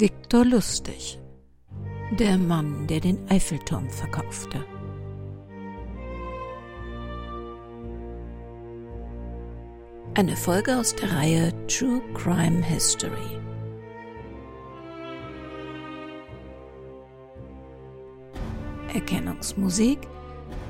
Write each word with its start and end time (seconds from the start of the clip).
Viktor 0.00 0.46
Lustig, 0.46 1.20
der 2.18 2.38
Mann, 2.38 2.86
der 2.86 3.00
den 3.00 3.18
Eiffelturm 3.28 3.90
verkaufte. 3.90 4.64
Eine 10.14 10.34
Folge 10.34 10.78
aus 10.78 10.96
der 10.96 11.12
Reihe 11.12 11.52
True 11.66 12.00
Crime 12.14 12.62
History. 12.62 13.38
Erkennungsmusik 18.94 19.98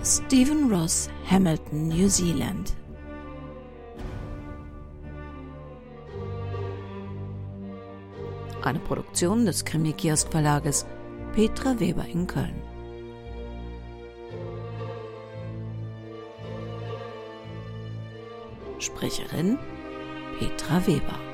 Stephen 0.04 0.72
Ross, 0.72 1.08
Hamilton, 1.30 1.88
New 1.88 2.08
Zealand. 2.08 2.74
Eine 8.62 8.78
Produktion 8.78 9.44
des 9.44 9.64
Krimi-Kiosk 9.64 10.30
Verlages 10.30 10.86
Petra 11.34 11.80
Weber 11.80 12.06
in 12.06 12.28
Köln. 12.28 12.54
Sprecherin 18.78 19.58
Petra 20.38 20.86
Weber. 20.86 21.31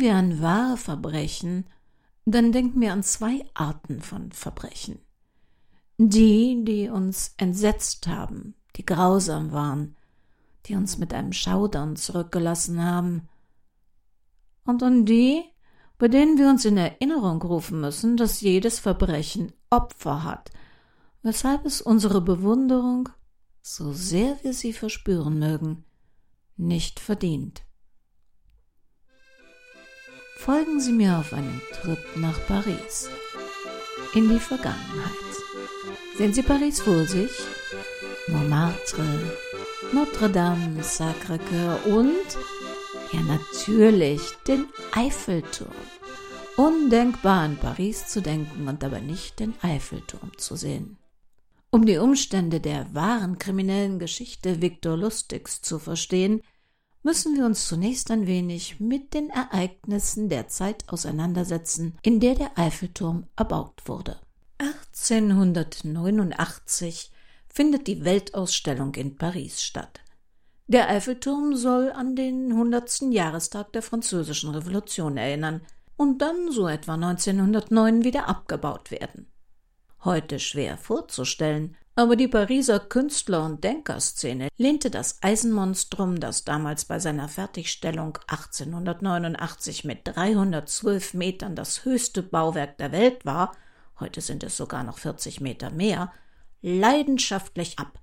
Wir 0.00 0.14
an 0.16 0.40
wahre 0.40 0.78
Verbrechen, 0.78 1.66
dann 2.24 2.52
denken 2.52 2.80
wir 2.80 2.94
an 2.94 3.02
zwei 3.02 3.44
Arten 3.52 4.00
von 4.00 4.32
Verbrechen. 4.32 4.98
Die, 5.98 6.64
die 6.64 6.88
uns 6.88 7.34
entsetzt 7.36 8.06
haben, 8.06 8.54
die 8.76 8.86
grausam 8.86 9.52
waren, 9.52 9.96
die 10.64 10.74
uns 10.74 10.96
mit 10.96 11.12
einem 11.12 11.34
Schaudern 11.34 11.96
zurückgelassen 11.96 12.82
haben, 12.82 13.28
und 14.64 14.82
an 14.82 15.04
die, 15.04 15.44
bei 15.98 16.08
denen 16.08 16.38
wir 16.38 16.48
uns 16.48 16.64
in 16.64 16.78
Erinnerung 16.78 17.42
rufen 17.42 17.82
müssen, 17.82 18.16
dass 18.16 18.40
jedes 18.40 18.78
Verbrechen 18.78 19.52
Opfer 19.68 20.24
hat, 20.24 20.50
weshalb 21.22 21.66
es 21.66 21.82
unsere 21.82 22.22
Bewunderung, 22.22 23.10
so 23.60 23.92
sehr 23.92 24.38
wir 24.42 24.54
sie 24.54 24.72
verspüren 24.72 25.38
mögen, 25.38 25.84
nicht 26.56 27.00
verdient. 27.00 27.64
Folgen 30.40 30.80
Sie 30.80 30.92
mir 30.92 31.18
auf 31.18 31.34
einen 31.34 31.60
Trip 31.70 31.98
nach 32.16 32.40
Paris, 32.46 33.10
in 34.14 34.30
die 34.30 34.40
Vergangenheit. 34.40 35.12
Sehen 36.16 36.32
Sie 36.32 36.42
Paris 36.42 36.80
vor 36.80 37.04
sich? 37.04 37.30
Montmartre, 38.26 39.36
Notre-Dame, 39.92 40.82
Sacré-Cœur 40.82 41.84
und, 41.84 42.38
ja 43.12 43.20
natürlich, 43.20 44.22
den 44.48 44.64
Eiffelturm. 44.92 45.68
Undenkbar 46.56 47.42
an 47.42 47.58
Paris 47.58 48.06
zu 48.06 48.22
denken 48.22 48.66
und 48.66 48.82
aber 48.82 49.00
nicht 49.00 49.40
den 49.40 49.52
Eiffelturm 49.60 50.32
zu 50.38 50.56
sehen. 50.56 50.96
Um 51.68 51.84
die 51.84 51.98
Umstände 51.98 52.60
der 52.60 52.94
wahren 52.94 53.38
kriminellen 53.38 53.98
Geschichte 53.98 54.62
Viktor 54.62 54.96
Lustigs 54.96 55.60
zu 55.60 55.78
verstehen, 55.78 56.40
müssen 57.02 57.36
wir 57.36 57.44
uns 57.46 57.66
zunächst 57.66 58.10
ein 58.10 58.26
wenig 58.26 58.78
mit 58.80 59.14
den 59.14 59.30
Ereignissen 59.30 60.28
der 60.28 60.48
Zeit 60.48 60.84
auseinandersetzen, 60.88 61.96
in 62.02 62.20
der 62.20 62.34
der 62.34 62.58
Eiffelturm 62.58 63.26
erbaut 63.36 63.80
wurde. 63.86 64.18
1889 64.58 67.10
findet 67.48 67.86
die 67.86 68.04
Weltausstellung 68.04 68.94
in 68.94 69.16
Paris 69.16 69.62
statt. 69.62 70.00
Der 70.66 70.88
Eiffelturm 70.88 71.56
soll 71.56 71.90
an 71.90 72.14
den 72.14 72.52
100. 72.52 73.02
Jahrestag 73.10 73.72
der 73.72 73.82
Französischen 73.82 74.54
Revolution 74.54 75.16
erinnern 75.16 75.62
und 75.96 76.22
dann 76.22 76.52
so 76.52 76.68
etwa 76.68 76.94
1909 76.94 78.04
wieder 78.04 78.28
abgebaut 78.28 78.90
werden. 78.90 79.26
Heute 80.04 80.38
schwer 80.38 80.78
vorzustellen, 80.78 81.76
aber 82.00 82.16
die 82.16 82.28
Pariser 82.28 82.80
Künstler- 82.80 83.44
und 83.44 83.62
Denkerszene 83.62 84.48
lehnte 84.56 84.90
das 84.90 85.18
Eisenmonstrum, 85.20 86.18
das 86.18 86.44
damals 86.44 86.86
bei 86.86 86.98
seiner 86.98 87.28
Fertigstellung 87.28 88.16
1889 88.26 89.84
mit 89.84 90.00
312 90.04 91.12
Metern 91.12 91.54
das 91.54 91.84
höchste 91.84 92.22
Bauwerk 92.22 92.78
der 92.78 92.92
Welt 92.92 93.26
war, 93.26 93.52
heute 93.98 94.22
sind 94.22 94.42
es 94.44 94.56
sogar 94.56 94.82
noch 94.82 94.96
40 94.96 95.42
Meter 95.42 95.70
mehr, 95.70 96.10
leidenschaftlich 96.62 97.78
ab. 97.78 97.98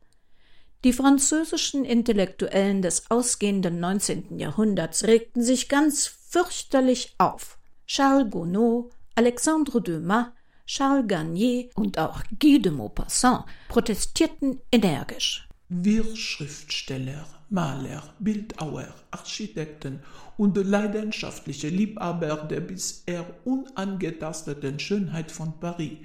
Die 0.84 0.94
französischen 0.94 1.84
Intellektuellen 1.84 2.84
des 2.84 3.10
ausgehenden 3.10 3.80
19. 3.80 4.38
Jahrhunderts 4.38 5.06
regten 5.06 5.42
sich 5.42 5.70
ganz 5.70 6.06
fürchterlich 6.06 7.16
auf. 7.18 7.58
Charles 7.88 8.30
Gounod, 8.30 8.92
Alexandre 9.16 9.82
Dumas, 9.82 10.28
Charles 10.68 11.08
Garnier 11.08 11.70
und 11.76 11.98
auch 11.98 12.22
Guy 12.40 12.62
de 12.62 12.74
Maupassant 12.74 13.46
protestierten 13.70 14.60
energisch. 14.70 15.48
Wir 15.70 16.04
Schriftsteller, 16.14 17.26
Maler, 17.50 18.04
Bildhauer, 18.20 18.94
Architekten 19.12 20.02
und 20.38 20.58
leidenschaftliche 20.58 21.70
Liebhaber 21.70 22.36
der 22.50 22.60
bisher 22.60 23.26
unangetasteten 23.46 24.78
Schönheit 24.78 25.32
von 25.32 25.58
Paris 25.60 26.00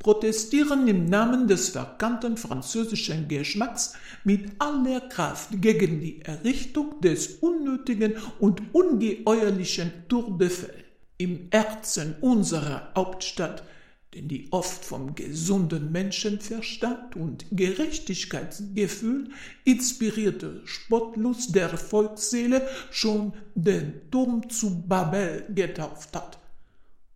protestieren 0.00 0.86
im 0.88 1.06
Namen 1.06 1.46
des 1.46 1.70
verkannten 1.70 2.36
französischen 2.36 3.28
Geschmacks 3.28 3.94
mit 4.24 4.50
aller 4.58 5.00
Kraft 5.00 5.50
gegen 5.60 6.00
die 6.00 6.22
Errichtung 6.22 7.00
des 7.00 7.36
unnötigen 7.40 8.14
und 8.38 8.62
ungeheuerlichen 8.72 9.92
Tour 10.08 10.36
de 10.38 10.50
Fell. 10.50 10.84
Im 11.18 11.48
Herzen 11.50 12.14
unserer 12.20 12.92
Hauptstadt 12.94 13.64
denn 14.14 14.28
die 14.28 14.48
oft 14.52 14.84
vom 14.84 15.14
gesunden 15.14 15.92
Menschenverstand 15.92 17.14
und 17.16 17.44
Gerechtigkeitsgefühl 17.50 19.30
inspirierte 19.64 20.62
Spottlust 20.64 21.54
der 21.54 21.76
Volksseele 21.76 22.66
schon 22.90 23.34
den 23.54 24.10
Turm 24.10 24.48
zu 24.48 24.82
Babel 24.82 25.44
getauft 25.54 26.16
hat. 26.16 26.38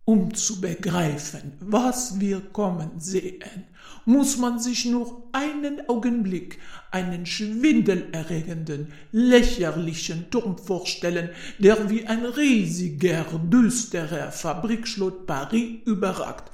Um 0.05 0.33
zu 0.33 0.59
begreifen, 0.59 1.53
was 1.61 2.19
wir 2.19 2.41
kommen 2.41 2.99
sehen, 2.99 3.63
muss 4.05 4.37
man 4.37 4.59
sich 4.59 4.85
nur 4.85 5.29
einen 5.31 5.87
Augenblick 5.87 6.59
einen 6.91 7.25
schwindelerregenden, 7.25 8.91
lächerlichen 9.13 10.29
Turm 10.29 10.57
vorstellen, 10.57 11.29
der 11.57 11.89
wie 11.89 12.05
ein 12.05 12.25
riesiger, 12.25 13.25
düsterer 13.45 14.31
Fabrikschlot 14.31 15.25
Paris 15.25 15.79
überragt 15.85 16.52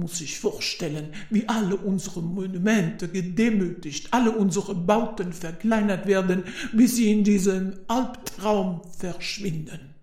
muss 0.00 0.18
sich 0.18 0.40
vorstellen, 0.40 1.14
wie 1.30 1.48
alle 1.48 1.76
unsere 1.76 2.22
Monumente 2.22 3.08
gedemütigt, 3.08 4.12
alle 4.12 4.32
unsere 4.32 4.74
Bauten 4.74 5.32
verkleinert 5.32 6.06
werden, 6.06 6.44
bis 6.72 6.96
sie 6.96 7.12
in 7.12 7.22
diesem 7.22 7.78
Albtraum 7.86 8.82
verschwinden. 8.98 9.94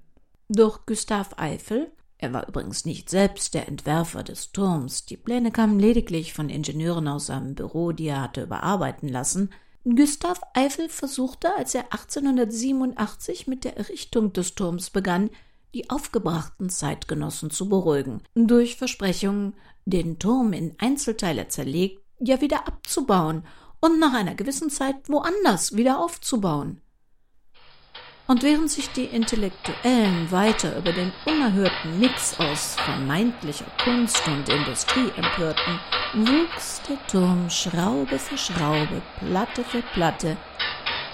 Durch 0.47 0.85
Gustav 0.85 1.31
Eiffel, 1.37 1.91
er 2.17 2.31
war 2.31 2.47
übrigens 2.47 2.85
nicht 2.85 3.09
selbst 3.09 3.53
der 3.53 3.67
Entwerfer 3.67 4.23
des 4.23 4.51
Turms, 4.53 5.05
die 5.05 5.17
Pläne 5.17 5.51
kamen 5.51 5.79
lediglich 5.79 6.33
von 6.33 6.49
Ingenieuren 6.49 7.07
aus 7.07 7.25
seinem 7.25 7.55
Büro, 7.55 7.91
die 7.91 8.07
er 8.07 8.21
hatte 8.21 8.43
überarbeiten 8.43 9.09
lassen, 9.09 9.49
Gustav 9.83 10.41
Eiffel 10.53 10.89
versuchte, 10.89 11.55
als 11.55 11.73
er 11.73 11.93
1887 11.93 13.47
mit 13.47 13.63
der 13.63 13.77
Errichtung 13.77 14.33
des 14.33 14.53
Turms 14.53 14.89
begann, 14.89 15.29
die 15.73 15.89
aufgebrachten 15.89 16.69
Zeitgenossen 16.69 17.51
zu 17.51 17.69
beruhigen, 17.69 18.21
durch 18.35 18.75
Versprechungen, 18.75 19.53
den 19.89 20.19
Turm 20.19 20.53
in 20.53 20.75
Einzelteile 20.79 21.47
zerlegt, 21.47 22.01
ja 22.19 22.41
wieder 22.41 22.67
abzubauen 22.67 23.43
und 23.79 23.99
nach 23.99 24.13
einer 24.13 24.35
gewissen 24.35 24.69
Zeit 24.69 25.07
woanders 25.07 25.75
wieder 25.75 25.99
aufzubauen. 25.99 26.81
Und 28.27 28.43
während 28.43 28.69
sich 28.69 28.89
die 28.89 29.05
Intellektuellen 29.05 30.29
weiter 30.31 30.77
über 30.77 30.91
den 30.91 31.13
unerhörten 31.25 31.97
Mix 31.97 32.37
aus 32.37 32.75
vermeintlicher 32.75 33.67
Kunst 33.81 34.27
und 34.27 34.49
Industrie 34.49 35.09
empörten, 35.15 35.79
wuchs 36.13 36.81
der 36.89 36.97
Turm 37.07 37.49
Schraube 37.49 38.19
für 38.19 38.37
Schraube, 38.37 39.01
Platte 39.19 39.63
für 39.63 39.81
Platte 39.93 40.35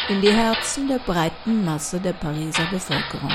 in 0.10 0.22
die 0.22 0.34
Herzen 0.34 0.88
der 0.88 1.00
breiten 1.00 1.64
Masse 1.64 2.00
der 2.00 2.14
Pariser 2.14 2.66
Bevölkerung 2.72 3.32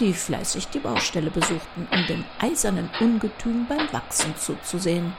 die 0.00 0.12
fleißig 0.12 0.68
die 0.68 0.78
Baustelle 0.78 1.30
besuchten, 1.30 1.88
um 1.90 2.06
dem 2.06 2.24
eisernen 2.38 2.90
Ungetüm 3.00 3.66
beim 3.68 3.92
Wachsen 3.92 4.36
zuzusehen. 4.36 5.12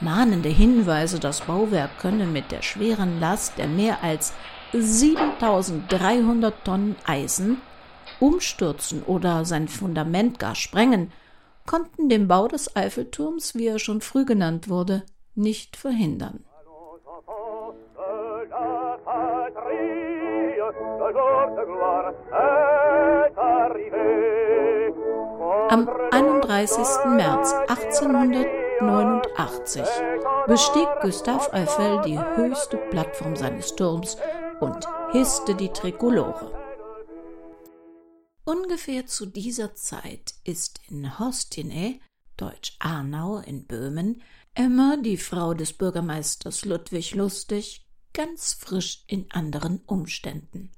Mahnende 0.00 0.48
Hinweise, 0.48 1.20
das 1.20 1.42
Bauwerk 1.42 1.98
könne 1.98 2.26
mit 2.26 2.50
der 2.50 2.62
schweren 2.62 3.20
Last 3.20 3.58
der 3.58 3.68
mehr 3.68 4.02
als 4.02 4.32
7300 4.72 6.64
Tonnen 6.64 6.96
Eisen 7.06 7.60
umstürzen 8.20 9.02
oder 9.02 9.44
sein 9.44 9.68
Fundament 9.68 10.38
gar 10.38 10.54
sprengen, 10.54 11.12
konnten 11.66 12.08
den 12.08 12.28
Bau 12.28 12.48
des 12.48 12.74
Eiffelturms, 12.76 13.54
wie 13.54 13.66
er 13.66 13.78
schon 13.78 14.00
früh 14.00 14.24
genannt 14.24 14.68
wurde, 14.68 15.02
nicht 15.34 15.76
verhindern. 15.76 16.44
Am 25.70 25.88
31. 26.10 26.78
März 27.16 27.54
1889 27.68 29.82
bestieg 30.46 30.86
Gustav 31.02 31.52
Eiffel 31.52 32.00
die 32.02 32.18
höchste 32.18 32.76
Plattform 32.76 33.34
seines 33.34 33.74
Turms 33.74 34.16
und 34.60 34.86
hisste 35.12 35.54
die 35.54 35.70
Trikolore. 35.70 36.52
Ungefähr 38.44 39.06
zu 39.06 39.26
dieser 39.26 39.74
Zeit 39.74 40.34
ist 40.44 40.80
in 40.88 41.18
Hostine, 41.18 41.98
deutsch 42.36 42.76
Arnau 42.78 43.38
in 43.38 43.66
Böhmen, 43.66 44.22
Emma, 44.54 44.96
die 45.02 45.16
Frau 45.16 45.54
des 45.54 45.72
Bürgermeisters 45.72 46.64
Ludwig 46.64 47.14
Lustig, 47.14 47.84
ganz 48.12 48.52
frisch 48.52 49.04
in 49.08 49.26
anderen 49.32 49.80
Umständen. 49.86 50.70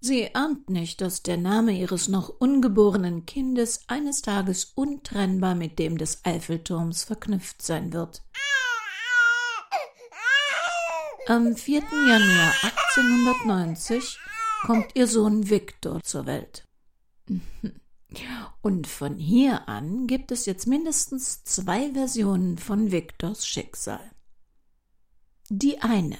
Sie 0.00 0.34
ahnt 0.34 0.70
nicht, 0.70 1.00
dass 1.00 1.22
der 1.24 1.36
Name 1.36 1.72
ihres 1.72 2.08
noch 2.08 2.28
ungeborenen 2.28 3.26
Kindes 3.26 3.80
eines 3.88 4.22
Tages 4.22 4.72
untrennbar 4.76 5.56
mit 5.56 5.78
dem 5.78 5.98
des 5.98 6.24
Eiffelturms 6.24 7.02
verknüpft 7.02 7.62
sein 7.62 7.92
wird. 7.92 8.22
Am 11.26 11.56
4. 11.56 11.80
Januar 11.80 12.54
1890 12.62 14.18
kommt 14.62 14.86
ihr 14.94 15.06
Sohn 15.06 15.50
Viktor 15.50 16.00
zur 16.02 16.26
Welt. 16.26 16.64
Und 18.62 18.86
von 18.86 19.18
hier 19.18 19.68
an 19.68 20.06
gibt 20.06 20.32
es 20.32 20.46
jetzt 20.46 20.66
mindestens 20.66 21.44
zwei 21.44 21.92
Versionen 21.92 22.56
von 22.56 22.90
Viktors 22.90 23.46
Schicksal. 23.46 24.00
Die 25.50 25.80
eine 25.80 26.18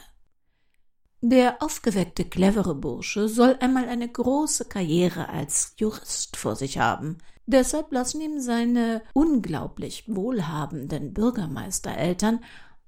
der 1.20 1.62
aufgeweckte, 1.62 2.24
clevere 2.24 2.74
Bursche 2.74 3.28
soll 3.28 3.56
einmal 3.60 3.88
eine 3.88 4.08
große 4.08 4.66
Karriere 4.66 5.28
als 5.28 5.74
Jurist 5.76 6.36
vor 6.36 6.54
sich 6.54 6.78
haben. 6.78 7.18
Deshalb 7.46 7.92
lassen 7.92 8.20
ihm 8.20 8.40
seine 8.40 9.02
unglaublich 9.14 10.04
wohlhabenden 10.06 11.14
Bürgermeistereltern 11.14 12.40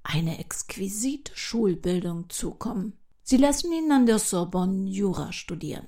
eine 0.03 0.39
exquisite 0.39 1.31
Schulbildung 1.35 2.29
zukommen. 2.29 2.93
Sie 3.23 3.37
lassen 3.37 3.71
ihn 3.71 3.91
an 3.91 4.05
der 4.05 4.19
Sorbonne 4.19 4.89
Jura 4.89 5.31
studieren. 5.31 5.87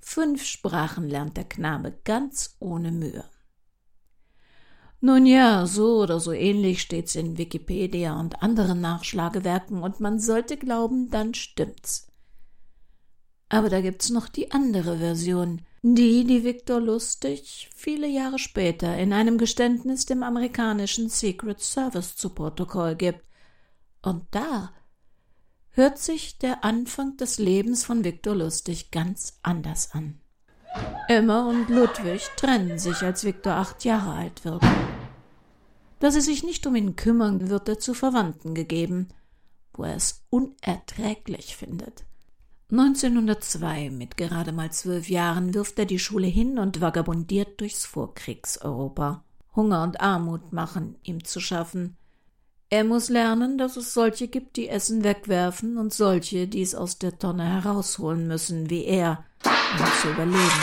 Fünf 0.00 0.44
Sprachen 0.44 1.08
lernt 1.08 1.36
der 1.36 1.44
Knabe 1.44 1.98
ganz 2.04 2.56
ohne 2.58 2.90
Mühe. 2.92 3.24
Nun 5.04 5.26
ja, 5.26 5.66
so 5.66 5.96
oder 6.00 6.20
so 6.20 6.30
ähnlich 6.30 6.80
steht's 6.80 7.16
in 7.16 7.36
Wikipedia 7.36 8.20
und 8.20 8.40
anderen 8.40 8.80
Nachschlagewerken 8.80 9.82
und 9.82 9.98
man 9.98 10.20
sollte 10.20 10.56
glauben, 10.56 11.10
dann 11.10 11.34
stimmt's. 11.34 12.06
Aber 13.48 13.68
da 13.68 13.80
gibt's 13.80 14.10
noch 14.10 14.28
die 14.28 14.52
andere 14.52 14.98
Version, 14.98 15.62
die, 15.82 16.22
die 16.22 16.44
Viktor 16.44 16.80
Lustig 16.80 17.68
viele 17.74 18.06
Jahre 18.06 18.38
später 18.38 18.96
in 18.96 19.12
einem 19.12 19.38
Geständnis 19.38 20.06
dem 20.06 20.22
amerikanischen 20.22 21.08
Secret 21.08 21.60
Service 21.60 22.14
zu 22.14 22.30
Protokoll 22.30 22.94
gibt. 22.94 23.24
Und 24.02 24.26
da 24.30 24.72
hört 25.70 25.98
sich 25.98 26.38
der 26.38 26.62
Anfang 26.62 27.16
des 27.16 27.40
Lebens 27.40 27.84
von 27.84 28.04
Viktor 28.04 28.36
Lustig 28.36 28.92
ganz 28.92 29.40
anders 29.42 29.90
an. 29.90 30.21
Emma 31.08 31.48
und 31.48 31.68
Ludwig 31.68 32.22
trennen 32.36 32.78
sich, 32.78 33.02
als 33.02 33.24
Viktor 33.24 33.54
acht 33.54 33.84
Jahre 33.84 34.12
alt 34.12 34.44
wird. 34.44 34.62
Da 35.98 36.10
sie 36.10 36.20
sich 36.20 36.42
nicht 36.42 36.66
um 36.66 36.74
ihn 36.74 36.96
kümmern, 36.96 37.48
wird 37.48 37.68
er 37.68 37.78
zu 37.78 37.94
Verwandten 37.94 38.54
gegeben, 38.54 39.08
wo 39.74 39.84
er 39.84 39.96
es 39.96 40.24
unerträglich 40.30 41.56
findet. 41.56 42.04
1902, 42.70 43.90
mit 43.90 44.16
gerade 44.16 44.50
mal 44.50 44.72
zwölf 44.72 45.10
Jahren, 45.10 45.52
wirft 45.52 45.78
er 45.78 45.84
die 45.84 45.98
Schule 45.98 46.26
hin 46.26 46.58
und 46.58 46.80
vagabundiert 46.80 47.60
durchs 47.60 47.84
Vorkriegseuropa. 47.84 49.22
Hunger 49.54 49.82
und 49.82 50.00
Armut 50.00 50.52
machen 50.52 50.96
ihm 51.02 51.22
zu 51.24 51.38
schaffen. 51.38 51.96
Er 52.70 52.84
muss 52.84 53.10
lernen, 53.10 53.58
dass 53.58 53.76
es 53.76 53.92
solche 53.92 54.28
gibt, 54.28 54.56
die 54.56 54.68
Essen 54.68 55.04
wegwerfen 55.04 55.76
und 55.76 55.92
solche, 55.92 56.48
die 56.48 56.62
es 56.62 56.74
aus 56.74 56.98
der 56.98 57.18
Tonne 57.18 57.44
herausholen 57.44 58.26
müssen, 58.26 58.70
wie 58.70 58.84
er, 58.86 59.26
um 59.44 59.86
zu 60.00 60.10
überleben. 60.10 60.62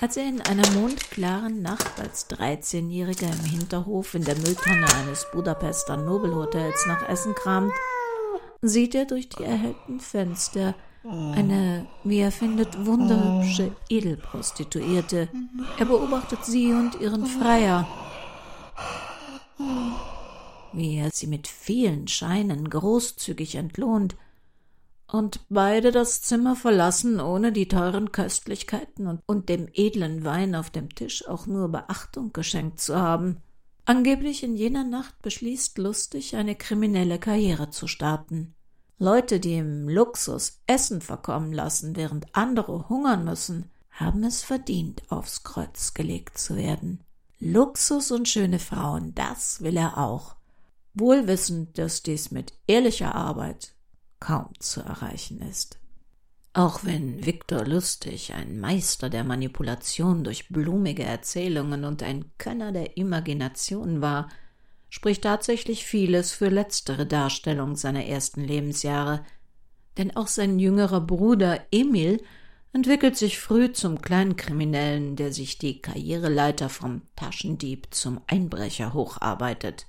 Als 0.00 0.16
er 0.16 0.26
in 0.28 0.40
einer 0.40 0.68
mondklaren 0.72 1.62
Nacht 1.62 2.00
als 2.00 2.28
13-Jähriger 2.30 3.32
im 3.32 3.44
Hinterhof 3.44 4.14
in 4.14 4.24
der 4.24 4.34
Mülltonne 4.34 4.86
eines 5.00 5.26
Budapester 5.32 5.96
Nobelhotels 5.96 6.86
nach 6.86 7.08
Essen 7.08 7.34
kramt, 7.34 7.72
sieht 8.62 8.94
er 8.94 9.04
durch 9.04 9.28
die 9.28 9.44
erhellten 9.44 10.00
Fenster 10.00 10.74
eine, 11.04 11.86
wie 12.04 12.20
er 12.20 12.32
findet, 12.32 12.86
wunderhübsche 12.86 13.74
Edelprostituierte. 13.88 15.28
Er 15.78 15.84
beobachtet 15.84 16.44
sie 16.44 16.72
und 16.72 17.00
ihren 17.00 17.26
Freier, 17.26 17.86
wie 20.72 20.96
er 20.98 21.10
sie 21.12 21.26
mit 21.26 21.48
vielen 21.48 22.08
Scheinen 22.08 22.70
großzügig 22.70 23.56
entlohnt, 23.56 24.16
und 25.12 25.40
beide 25.50 25.92
das 25.92 26.22
Zimmer 26.22 26.56
verlassen, 26.56 27.20
ohne 27.20 27.52
die 27.52 27.68
teuren 27.68 28.12
Köstlichkeiten 28.12 29.06
und, 29.06 29.20
und 29.26 29.50
dem 29.50 29.68
edlen 29.74 30.24
Wein 30.24 30.54
auf 30.54 30.70
dem 30.70 30.94
Tisch 30.94 31.28
auch 31.28 31.46
nur 31.46 31.68
Beachtung 31.68 32.32
geschenkt 32.32 32.80
zu 32.80 32.96
haben. 32.96 33.36
Angeblich 33.84 34.42
in 34.42 34.56
jener 34.56 34.84
Nacht 34.84 35.20
beschließt 35.20 35.76
Lustig, 35.76 36.34
eine 36.34 36.54
kriminelle 36.54 37.18
Karriere 37.18 37.68
zu 37.68 37.88
starten. 37.88 38.54
Leute, 38.98 39.38
die 39.38 39.56
im 39.56 39.86
Luxus 39.86 40.60
Essen 40.66 41.02
verkommen 41.02 41.52
lassen, 41.52 41.94
während 41.94 42.34
andere 42.34 42.88
hungern 42.88 43.24
müssen, 43.24 43.70
haben 43.90 44.24
es 44.24 44.42
verdient, 44.42 45.02
aufs 45.10 45.42
Kreuz 45.42 45.92
gelegt 45.92 46.38
zu 46.38 46.56
werden. 46.56 47.04
Luxus 47.38 48.12
und 48.12 48.28
schöne 48.28 48.58
Frauen, 48.58 49.14
das 49.14 49.60
will 49.60 49.76
er 49.76 49.98
auch. 49.98 50.36
Wohl 50.94 51.26
wissend, 51.26 51.76
dass 51.76 52.02
dies 52.02 52.30
mit 52.30 52.54
ehrlicher 52.66 53.14
Arbeit 53.14 53.74
kaum 54.22 54.50
zu 54.60 54.80
erreichen 54.80 55.40
ist. 55.40 55.80
Auch 56.54 56.84
wenn 56.84 57.26
Viktor 57.26 57.64
Lustig 57.66 58.34
ein 58.34 58.60
Meister 58.60 59.10
der 59.10 59.24
Manipulation 59.24 60.22
durch 60.22 60.48
blumige 60.48 61.02
Erzählungen 61.02 61.84
und 61.84 62.02
ein 62.02 62.26
Könner 62.38 62.70
der 62.70 62.96
Imagination 62.96 64.00
war, 64.00 64.28
spricht 64.88 65.22
tatsächlich 65.22 65.84
vieles 65.84 66.30
für 66.32 66.50
letztere 66.50 67.06
Darstellung 67.06 67.74
seiner 67.74 68.04
ersten 68.04 68.44
Lebensjahre, 68.44 69.24
denn 69.96 70.14
auch 70.14 70.28
sein 70.28 70.58
jüngerer 70.58 71.00
Bruder 71.00 71.60
Emil 71.72 72.22
entwickelt 72.72 73.16
sich 73.16 73.40
früh 73.40 73.72
zum 73.72 74.00
Kleinkriminellen, 74.00 75.16
der 75.16 75.32
sich 75.32 75.58
die 75.58 75.82
Karriereleiter 75.82 76.68
vom 76.68 77.02
Taschendieb 77.16 77.88
zum 77.90 78.20
Einbrecher 78.26 78.92
hocharbeitet. 78.92 79.86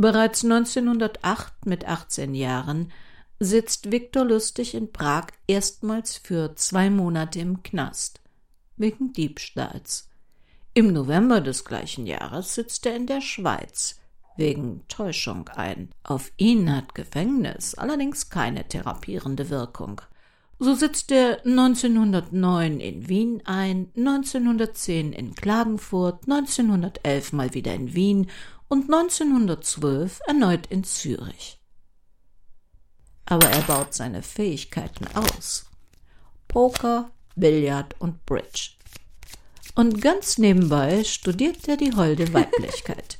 Bereits 0.00 0.44
1908 0.44 1.66
mit 1.66 1.88
18 1.88 2.32
Jahren 2.32 2.92
sitzt 3.40 3.90
Viktor 3.90 4.24
Lustig 4.24 4.74
in 4.74 4.92
Prag 4.92 5.26
erstmals 5.48 6.18
für 6.18 6.54
zwei 6.54 6.88
Monate 6.88 7.40
im 7.40 7.64
Knast 7.64 8.20
wegen 8.76 9.12
Diebstahls. 9.12 10.08
Im 10.72 10.92
November 10.92 11.40
des 11.40 11.64
gleichen 11.64 12.06
Jahres 12.06 12.54
sitzt 12.54 12.86
er 12.86 12.94
in 12.94 13.08
der 13.08 13.20
Schweiz 13.20 13.98
wegen 14.36 14.84
Täuschung 14.86 15.48
ein. 15.48 15.90
Auf 16.04 16.30
ihn 16.36 16.72
hat 16.72 16.94
Gefängnis 16.94 17.74
allerdings 17.74 18.30
keine 18.30 18.68
therapierende 18.68 19.50
Wirkung. 19.50 20.00
So 20.60 20.74
sitzt 20.74 21.12
er 21.12 21.44
1909 21.44 22.80
in 22.80 23.08
Wien 23.08 23.42
ein, 23.44 23.90
1910 23.96 25.12
in 25.12 25.34
Klagenfurt, 25.34 26.24
1911 26.28 27.32
mal 27.32 27.54
wieder 27.54 27.74
in 27.74 27.94
Wien 27.94 28.28
und 28.68 28.92
1912 28.92 30.20
erneut 30.26 30.66
in 30.66 30.84
Zürich. 30.84 31.58
Aber 33.26 33.48
er 33.48 33.62
baut 33.62 33.94
seine 33.94 34.22
Fähigkeiten 34.22 35.06
aus. 35.14 35.66
Poker, 36.46 37.10
Billard 37.36 37.94
und 37.98 38.24
Bridge. 38.24 38.70
Und 39.74 40.00
ganz 40.00 40.38
nebenbei 40.38 41.04
studiert 41.04 41.68
er 41.68 41.76
die 41.76 41.94
holde 41.94 42.32
Weiblichkeit. 42.32 43.18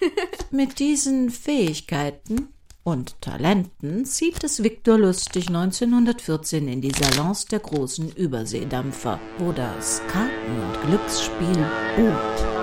Mit 0.50 0.78
diesen 0.78 1.30
Fähigkeiten 1.30 2.48
und 2.84 3.20
Talenten 3.20 4.04
zieht 4.04 4.42
es 4.44 4.62
Viktor 4.62 4.98
Lustig 4.98 5.48
1914 5.48 6.68
in 6.68 6.80
die 6.80 6.92
Salons 6.92 7.46
der 7.46 7.60
großen 7.60 8.12
Überseedampfer, 8.12 9.20
wo 9.38 9.52
das 9.52 10.02
Karten- 10.08 10.60
und 10.60 10.86
Glücksspiel 10.86 11.66
boomt. 11.96 12.57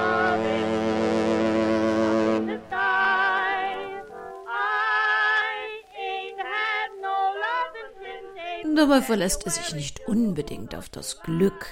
Dabei 8.75 9.01
verlässt 9.01 9.45
er 9.45 9.51
sich 9.51 9.73
nicht 9.73 10.05
unbedingt 10.05 10.75
auf 10.75 10.89
das 10.89 11.21
Glück. 11.21 11.67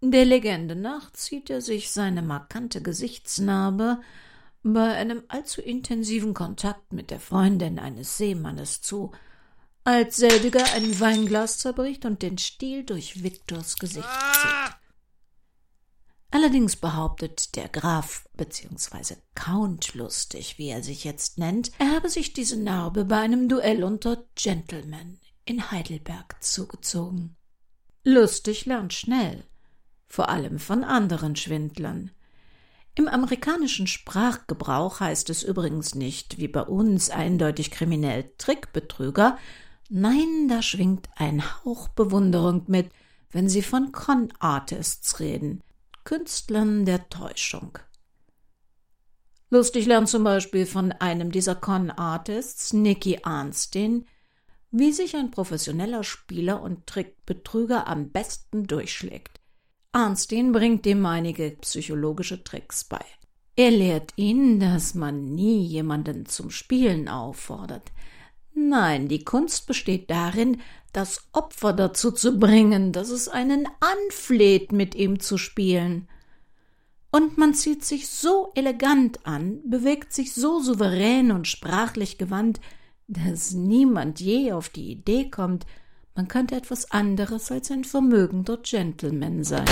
Der 0.00 0.24
Legende 0.24 0.74
nach 0.74 1.12
zieht 1.12 1.48
er 1.48 1.60
sich 1.60 1.92
seine 1.92 2.22
markante 2.22 2.82
Gesichtsnarbe 2.82 4.00
bei 4.64 4.94
einem 4.94 5.22
allzu 5.28 5.60
intensiven 5.62 6.34
Kontakt 6.34 6.92
mit 6.92 7.12
der 7.12 7.20
Freundin 7.20 7.78
eines 7.78 8.16
Seemannes 8.16 8.82
zu, 8.82 9.12
als 9.84 10.16
selbiger 10.16 10.64
ein 10.74 10.98
Weinglas 10.98 11.58
zerbricht 11.58 12.04
und 12.04 12.20
den 12.20 12.36
Stiel 12.38 12.82
durch 12.82 13.22
Viktors 13.22 13.76
Gesicht 13.76 14.08
zieht. 14.32 14.76
Allerdings 16.32 16.74
behauptet 16.74 17.54
der 17.54 17.68
Graf 17.68 18.28
bzw. 18.36 19.14
Count 19.36 19.94
Lustig, 19.94 20.58
wie 20.58 20.68
er 20.68 20.82
sich 20.82 21.04
jetzt 21.04 21.38
nennt, 21.38 21.70
er 21.78 21.92
habe 21.92 22.08
sich 22.08 22.32
diese 22.32 22.56
Narbe 22.56 23.04
bei 23.04 23.20
einem 23.20 23.48
Duell 23.48 23.84
unter 23.84 24.24
Gentlemen 24.34 25.20
in 25.46 25.70
Heidelberg 25.70 26.36
zugezogen. 26.42 27.36
Lustig 28.04 28.66
lernt 28.66 28.92
schnell, 28.92 29.44
vor 30.06 30.28
allem 30.28 30.58
von 30.58 30.84
anderen 30.84 31.34
Schwindlern. 31.34 32.10
Im 32.94 33.08
amerikanischen 33.08 33.86
Sprachgebrauch 33.86 35.00
heißt 35.00 35.30
es 35.30 35.42
übrigens 35.42 35.94
nicht, 35.94 36.38
wie 36.38 36.48
bei 36.48 36.62
uns 36.62 37.10
eindeutig 37.10 37.70
kriminell 37.70 38.32
Trickbetrüger, 38.38 39.38
nein, 39.88 40.48
da 40.48 40.62
schwingt 40.62 41.08
ein 41.16 41.42
Hauch 41.42 41.88
Bewunderung 41.88 42.64
mit, 42.66 42.90
wenn 43.30 43.48
sie 43.48 43.62
von 43.62 43.92
Con-Artists 43.92 45.20
reden, 45.20 45.62
Künstlern 46.04 46.84
der 46.84 47.08
Täuschung. 47.08 47.78
Lustig 49.50 49.86
lernt 49.86 50.08
zum 50.08 50.24
Beispiel 50.24 50.66
von 50.66 50.92
einem 50.92 51.30
dieser 51.30 51.54
Con-Artists, 51.54 52.72
Nicky 52.72 53.20
Arnstein, 53.22 54.06
wie 54.78 54.92
sich 54.92 55.16
ein 55.16 55.30
professioneller 55.30 56.04
Spieler 56.04 56.60
und 56.60 56.86
Trickbetrüger 56.86 57.86
am 57.86 58.10
besten 58.10 58.66
durchschlägt. 58.66 59.40
Arnstein 59.92 60.52
bringt 60.52 60.84
ihm 60.84 61.06
einige 61.06 61.52
psychologische 61.62 62.44
Tricks 62.44 62.84
bei. 62.84 63.00
Er 63.56 63.70
lehrt 63.70 64.12
ihn, 64.16 64.60
dass 64.60 64.94
man 64.94 65.34
nie 65.34 65.64
jemanden 65.64 66.26
zum 66.26 66.50
Spielen 66.50 67.08
auffordert. 67.08 67.90
Nein, 68.52 69.08
die 69.08 69.24
Kunst 69.24 69.66
besteht 69.66 70.10
darin, 70.10 70.60
das 70.92 71.26
Opfer 71.32 71.72
dazu 71.72 72.10
zu 72.10 72.38
bringen, 72.38 72.92
dass 72.92 73.08
es 73.08 73.28
einen 73.28 73.66
anfleht, 73.80 74.72
mit 74.72 74.94
ihm 74.94 75.20
zu 75.20 75.38
spielen. 75.38 76.06
Und 77.10 77.38
man 77.38 77.54
zieht 77.54 77.82
sich 77.82 78.08
so 78.08 78.52
elegant 78.54 79.24
an, 79.24 79.62
bewegt 79.64 80.12
sich 80.12 80.34
so 80.34 80.60
souverän 80.60 81.32
und 81.32 81.48
sprachlich 81.48 82.18
gewandt, 82.18 82.60
dass 83.08 83.52
niemand 83.52 84.20
je 84.20 84.52
auf 84.52 84.68
die 84.68 84.90
Idee 84.90 85.30
kommt, 85.30 85.66
man 86.14 86.28
könnte 86.28 86.56
etwas 86.56 86.90
anderes 86.90 87.50
als 87.52 87.70
ein 87.70 87.84
vermögender 87.84 88.56
Gentleman 88.58 89.44
sein. 89.44 89.66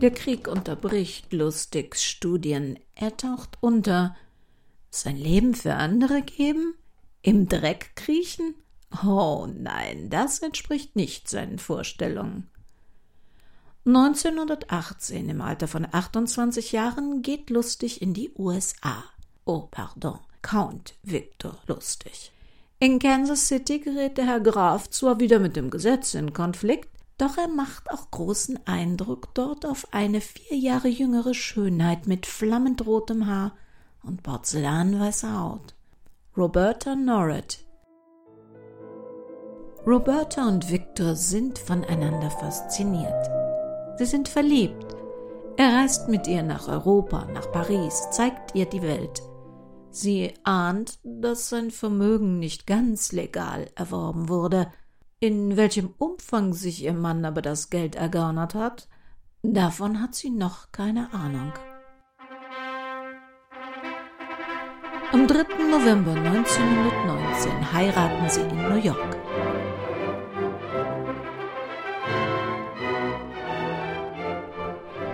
Der 0.00 0.10
Krieg 0.10 0.48
unterbricht 0.48 1.32
Lustigs 1.32 2.04
Studien. 2.04 2.76
Er 2.96 3.16
taucht 3.16 3.56
unter. 3.60 4.16
Sein 4.90 5.16
Leben 5.16 5.54
für 5.54 5.74
andere 5.74 6.22
geben? 6.22 6.74
Im 7.22 7.48
Dreck 7.48 7.94
kriechen? 7.94 8.54
Oh 9.04 9.46
nein, 9.48 10.10
das 10.10 10.40
entspricht 10.40 10.96
nicht 10.96 11.28
seinen 11.28 11.58
Vorstellungen. 11.58 12.50
1918, 13.86 15.28
im 15.28 15.40
Alter 15.40 15.68
von 15.68 15.86
28 15.90 16.72
Jahren, 16.72 17.22
geht 17.22 17.50
Lustig 17.50 18.02
in 18.02 18.12
die 18.12 18.32
USA. 18.36 19.04
Oh, 19.44 19.68
pardon, 19.70 20.18
Count 20.42 20.94
Victor 21.02 21.58
Lustig. 21.66 22.32
In 22.80 22.98
Kansas 22.98 23.46
City 23.46 23.78
gerät 23.78 24.18
der 24.18 24.26
Herr 24.26 24.40
Graf 24.40 24.90
zwar 24.90 25.20
wieder 25.20 25.38
mit 25.38 25.54
dem 25.54 25.70
Gesetz 25.70 26.14
in 26.14 26.32
Konflikt, 26.32 26.90
doch 27.18 27.38
er 27.38 27.48
macht 27.48 27.88
auch 27.90 28.10
großen 28.10 28.66
Eindruck 28.66 29.32
dort 29.34 29.64
auf 29.64 29.86
eine 29.92 30.20
vier 30.20 30.56
Jahre 30.56 30.88
jüngere 30.88 31.34
Schönheit 31.34 32.08
mit 32.08 32.26
flammend 32.26 32.84
rotem 32.84 33.28
Haar 33.28 33.56
und 34.02 34.24
porzellanweißer 34.24 35.38
Haut. 35.38 35.74
Roberta 36.34 36.96
Norret 36.96 37.62
Roberta 39.86 40.48
und 40.48 40.72
Victor 40.72 41.14
sind 41.14 41.58
voneinander 41.58 42.30
fasziniert. 42.30 43.28
Sie 43.98 44.06
sind 44.06 44.30
verliebt. 44.30 44.96
Er 45.58 45.74
reist 45.74 46.08
mit 46.08 46.26
ihr 46.26 46.42
nach 46.42 46.68
Europa, 46.68 47.26
nach 47.26 47.52
Paris, 47.52 48.08
zeigt 48.12 48.54
ihr 48.54 48.64
die 48.64 48.80
Welt. 48.80 49.22
Sie 49.90 50.32
ahnt, 50.42 51.00
dass 51.04 51.50
sein 51.50 51.70
Vermögen 51.70 52.38
nicht 52.38 52.66
ganz 52.66 53.12
legal 53.12 53.66
erworben 53.74 54.30
wurde. 54.30 54.72
In 55.20 55.58
welchem 55.58 55.92
Umfang 55.98 56.54
sich 56.54 56.82
ihr 56.82 56.94
Mann 56.94 57.26
aber 57.26 57.42
das 57.42 57.68
Geld 57.68 57.94
ergaunert 57.94 58.54
hat, 58.54 58.88
davon 59.42 60.00
hat 60.00 60.14
sie 60.14 60.30
noch 60.30 60.72
keine 60.72 61.12
Ahnung. 61.12 61.52
Am 65.12 65.28
3. 65.28 65.44
November 65.70 66.12
1919 66.12 67.72
heiraten 67.74 68.30
sie 68.30 68.40
in 68.40 68.56
New 68.66 68.76
York. 68.76 69.16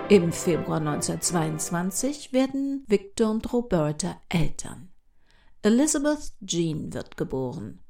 Im 0.07 0.31
Februar 0.31 0.77
1922 0.77 2.31
werden 2.31 2.85
Victor 2.87 3.29
und 3.29 3.51
Roberta 3.51 4.21
Eltern. 4.29 4.89
Elizabeth 5.63 6.31
Jean 6.45 6.93
wird 6.93 7.17
geboren. 7.17 7.83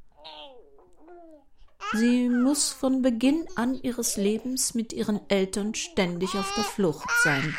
Sie 1.94 2.28
muss 2.28 2.72
von 2.72 3.04
Beginn 3.04 3.46
an 3.56 3.76
ihres 3.76 4.18
Lebens 4.18 4.74
mit 4.74 4.94
ihren 4.94 5.20
Eltern 5.30 5.76
ständig 5.76 6.34
auf 6.34 6.52
der 6.56 6.64
Flucht 6.64 7.10
sein. 7.24 7.56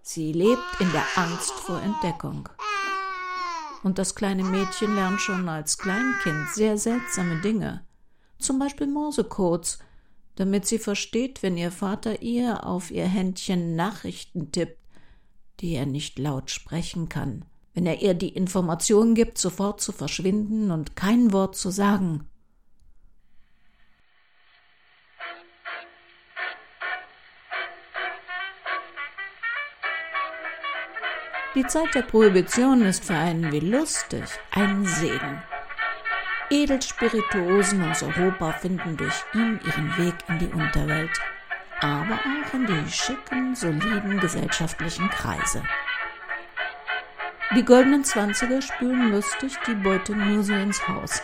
Sie 0.00 0.32
lebt 0.32 0.80
in 0.80 0.90
der 0.92 1.04
Angst 1.16 1.52
vor 1.52 1.82
Entdeckung. 1.82 2.48
Und 3.82 3.98
das 3.98 4.14
kleine 4.14 4.44
Mädchen 4.44 4.94
lernt 4.94 5.20
schon 5.20 5.48
als 5.48 5.78
Kleinkind 5.78 6.48
sehr 6.50 6.76
seltsame 6.78 7.40
Dinge. 7.40 7.84
Zum 8.38 8.58
Beispiel 8.58 8.86
Morsecodes 8.86 9.78
damit 10.38 10.66
sie 10.66 10.78
versteht, 10.78 11.42
wenn 11.42 11.56
ihr 11.56 11.72
Vater 11.72 12.22
ihr 12.22 12.64
auf 12.64 12.92
ihr 12.92 13.06
Händchen 13.06 13.74
Nachrichten 13.74 14.52
tippt, 14.52 14.78
die 15.58 15.74
er 15.74 15.84
nicht 15.84 16.16
laut 16.16 16.52
sprechen 16.52 17.08
kann, 17.08 17.44
wenn 17.74 17.86
er 17.86 18.02
ihr 18.02 18.14
die 18.14 18.28
Information 18.28 19.16
gibt, 19.16 19.36
sofort 19.38 19.80
zu 19.80 19.90
verschwinden 19.90 20.70
und 20.70 20.94
kein 20.94 21.32
Wort 21.32 21.56
zu 21.56 21.70
sagen. 21.70 22.28
Die 31.54 31.66
Zeit 31.66 31.94
der 31.94 32.02
Prohibition 32.02 32.82
ist 32.82 33.06
für 33.06 33.16
einen 33.16 33.50
wie 33.50 33.60
lustig 33.60 34.24
ein 34.50 34.84
Segen. 34.84 35.42
Edelspirituosen 36.50 37.90
aus 37.90 38.02
Europa 38.02 38.52
finden 38.52 38.98
durch 38.98 39.24
ihn 39.32 39.58
ihren 39.64 39.96
Weg 39.96 40.14
in 40.28 40.38
die 40.38 40.52
Unterwelt, 40.52 41.18
aber 41.80 42.16
auch 42.16 42.54
in 42.54 42.66
die 42.66 42.90
schicken, 42.90 43.54
soliden 43.54 44.20
gesellschaftlichen 44.20 45.08
Kreise. 45.08 45.62
Die 47.56 47.64
goldenen 47.64 48.04
Zwanziger 48.04 48.60
spülen 48.60 49.10
lustig 49.10 49.54
die 49.66 49.74
Beute 49.74 50.14
nur 50.14 50.42
so 50.42 50.52
ins 50.52 50.86
Haus. 50.86 51.22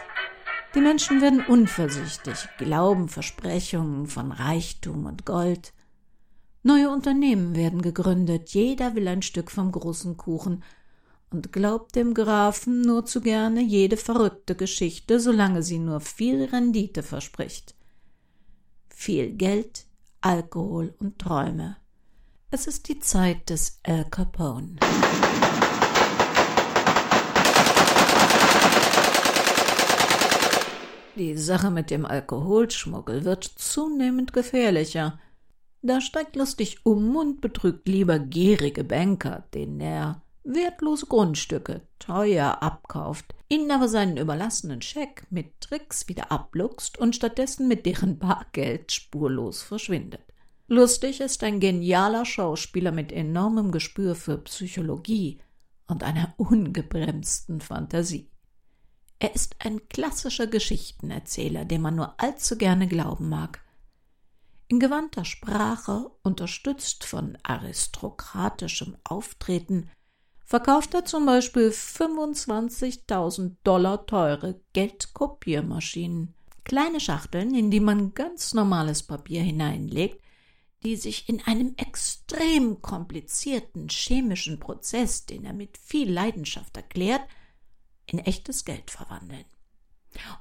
Die 0.74 0.80
Menschen 0.80 1.20
werden 1.20 1.44
unvorsichtig, 1.44 2.48
glauben 2.56 3.10
Versprechungen 3.10 4.06
von 4.06 4.32
Reichtum 4.32 5.04
und 5.04 5.26
Gold. 5.26 5.73
Neue 6.66 6.88
Unternehmen 6.88 7.54
werden 7.54 7.82
gegründet, 7.82 8.54
jeder 8.54 8.94
will 8.94 9.06
ein 9.06 9.20
Stück 9.20 9.50
vom 9.50 9.70
großen 9.70 10.16
Kuchen, 10.16 10.64
und 11.30 11.52
glaubt 11.52 11.94
dem 11.94 12.14
Grafen 12.14 12.80
nur 12.80 13.04
zu 13.04 13.20
gerne 13.20 13.60
jede 13.60 13.98
verrückte 13.98 14.54
Geschichte, 14.54 15.20
solange 15.20 15.62
sie 15.62 15.78
nur 15.78 16.00
viel 16.00 16.42
Rendite 16.44 17.02
verspricht. 17.02 17.74
Viel 18.88 19.32
Geld, 19.32 19.84
Alkohol 20.22 20.94
und 20.98 21.18
Träume. 21.18 21.76
Es 22.50 22.66
ist 22.66 22.88
die 22.88 22.98
Zeit 22.98 23.50
des 23.50 23.80
Al 23.82 24.06
Capone. 24.08 24.76
Die 31.16 31.36
Sache 31.36 31.70
mit 31.70 31.90
dem 31.90 32.06
Alkoholschmuggel 32.06 33.26
wird 33.26 33.44
zunehmend 33.44 34.32
gefährlicher. 34.32 35.18
Da 35.86 36.00
steigt 36.00 36.34
lustig 36.34 36.86
um 36.86 37.14
und 37.14 37.42
betrügt 37.42 37.86
lieber 37.88 38.18
gierige 38.18 38.84
Banker, 38.84 39.44
denen 39.52 39.80
er 39.82 40.22
wertlose 40.42 41.04
Grundstücke 41.04 41.82
teuer 41.98 42.62
abkauft, 42.62 43.34
ihnen 43.50 43.70
aber 43.70 43.86
seinen 43.88 44.16
überlassenen 44.16 44.80
Scheck 44.80 45.26
mit 45.28 45.60
Tricks 45.60 46.08
wieder 46.08 46.32
abluchst 46.32 46.96
und 46.96 47.14
stattdessen 47.14 47.68
mit 47.68 47.84
deren 47.84 48.18
Bargeld 48.18 48.92
spurlos 48.92 49.60
verschwindet. 49.62 50.22
Lustig 50.68 51.20
ist 51.20 51.44
ein 51.44 51.60
genialer 51.60 52.24
Schauspieler 52.24 52.90
mit 52.90 53.12
enormem 53.12 53.70
Gespür 53.70 54.14
für 54.14 54.38
Psychologie 54.38 55.42
und 55.86 56.02
einer 56.02 56.32
ungebremsten 56.38 57.60
Fantasie. 57.60 58.30
Er 59.18 59.34
ist 59.34 59.56
ein 59.58 59.86
klassischer 59.90 60.46
Geschichtenerzähler, 60.46 61.66
dem 61.66 61.82
man 61.82 61.96
nur 61.96 62.18
allzu 62.18 62.56
gerne 62.56 62.88
glauben 62.88 63.28
mag. 63.28 63.63
In 64.68 64.80
gewandter 64.80 65.24
Sprache, 65.24 66.10
unterstützt 66.22 67.04
von 67.04 67.36
aristokratischem 67.42 68.96
Auftreten, 69.04 69.90
verkauft 70.44 70.94
er 70.94 71.04
zum 71.04 71.26
Beispiel 71.26 71.68
25.000 71.68 73.56
Dollar 73.62 74.06
teure 74.06 74.60
Geldkopiermaschinen, 74.72 76.34
kleine 76.64 77.00
Schachteln, 77.00 77.54
in 77.54 77.70
die 77.70 77.80
man 77.80 78.14
ganz 78.14 78.54
normales 78.54 79.02
Papier 79.02 79.42
hineinlegt, 79.42 80.22
die 80.82 80.96
sich 80.96 81.28
in 81.28 81.42
einem 81.42 81.74
extrem 81.76 82.80
komplizierten 82.82 83.88
chemischen 83.88 84.60
Prozess, 84.60 85.26
den 85.26 85.44
er 85.44 85.54
mit 85.54 85.78
viel 85.78 86.10
Leidenschaft 86.10 86.76
erklärt, 86.76 87.22
in 88.06 88.18
echtes 88.18 88.64
Geld 88.64 88.90
verwandeln. 88.90 89.46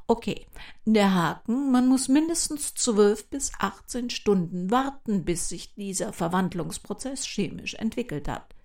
Okay, 0.08 0.48
der 0.86 1.14
Haken, 1.14 1.72
man 1.72 1.88
muss 1.88 2.08
mindestens 2.08 2.74
zwölf 2.74 3.30
bis 3.30 3.52
achtzehn 3.60 4.10
Stunden 4.10 4.70
warten, 4.72 5.26
bis 5.26 5.50
sich 5.50 5.74
dieser 5.76 6.14
Verwandlungsprozess 6.14 7.26
chemisch 7.26 7.74
entwickelt 7.76 8.28
hat. 8.28 8.56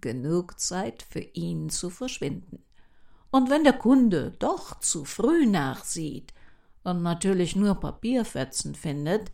Genug 0.00 0.60
Zeit 0.60 1.02
für 1.08 1.20
ihn 1.20 1.70
zu 1.70 1.90
verschwinden. 1.90 2.62
Und 3.30 3.50
wenn 3.50 3.64
der 3.64 3.72
Kunde 3.72 4.36
doch 4.38 4.80
zu 4.80 5.04
früh 5.04 5.46
nachsieht 5.46 6.32
und 6.84 7.02
natürlich 7.02 7.56
nur 7.56 7.74
Papierfetzen 7.74 8.74
findet, 8.74 9.30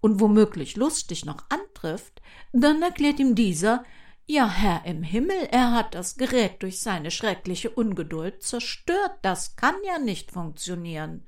und 0.00 0.20
womöglich 0.20 0.76
lustig 0.76 1.24
noch 1.24 1.44
antrifft, 1.48 2.22
dann 2.52 2.82
erklärt 2.82 3.18
ihm 3.18 3.34
dieser, 3.34 3.84
ja, 4.28 4.46
Herr 4.46 4.84
im 4.84 5.02
Himmel, 5.02 5.48
er 5.50 5.72
hat 5.72 5.94
das 5.94 6.16
Gerät 6.16 6.62
durch 6.62 6.80
seine 6.80 7.10
schreckliche 7.10 7.70
Ungeduld 7.70 8.42
zerstört, 8.42 9.18
das 9.22 9.56
kann 9.56 9.74
ja 9.86 9.98
nicht 9.98 10.32
funktionieren. 10.32 11.26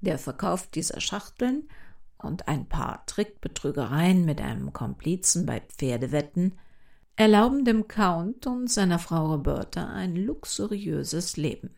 Der 0.00 0.18
Verkauf 0.18 0.66
dieser 0.66 1.00
Schachteln 1.00 1.68
und 2.18 2.46
ein 2.46 2.68
paar 2.68 3.06
Trickbetrügereien 3.06 4.26
mit 4.26 4.40
einem 4.40 4.72
Komplizen 4.74 5.46
bei 5.46 5.60
Pferdewetten 5.60 6.58
erlauben 7.16 7.64
dem 7.64 7.88
Count 7.88 8.46
und 8.46 8.70
seiner 8.70 8.98
Frau 8.98 9.32
Roberta 9.32 9.88
ein 9.88 10.14
luxuriöses 10.14 11.38
Leben. 11.38 11.74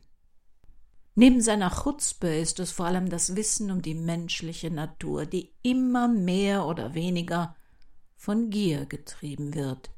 Neben 1.15 1.41
seiner 1.41 1.71
Chutzpe 1.71 2.35
ist 2.35 2.59
es 2.59 2.73
vor 2.73 2.87
allem 2.87 3.09
das 3.09 3.37
Wissen 3.37 3.71
um 3.71 3.81
die 3.81 3.95
menschliche 3.95 4.73
Natur, 4.73 5.25
die 5.25 5.53
immer 5.63 6.09
mehr 6.09 6.67
oder 6.67 6.95
weniger 6.95 7.55
von 8.17 8.51
Gier 8.51 8.87
getrieben 8.87 9.55
wird, 9.55 9.91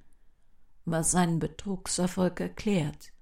was 0.84 1.12
seinen 1.12 1.38
Betrugserfolg 1.38 2.40
erklärt. 2.40 3.12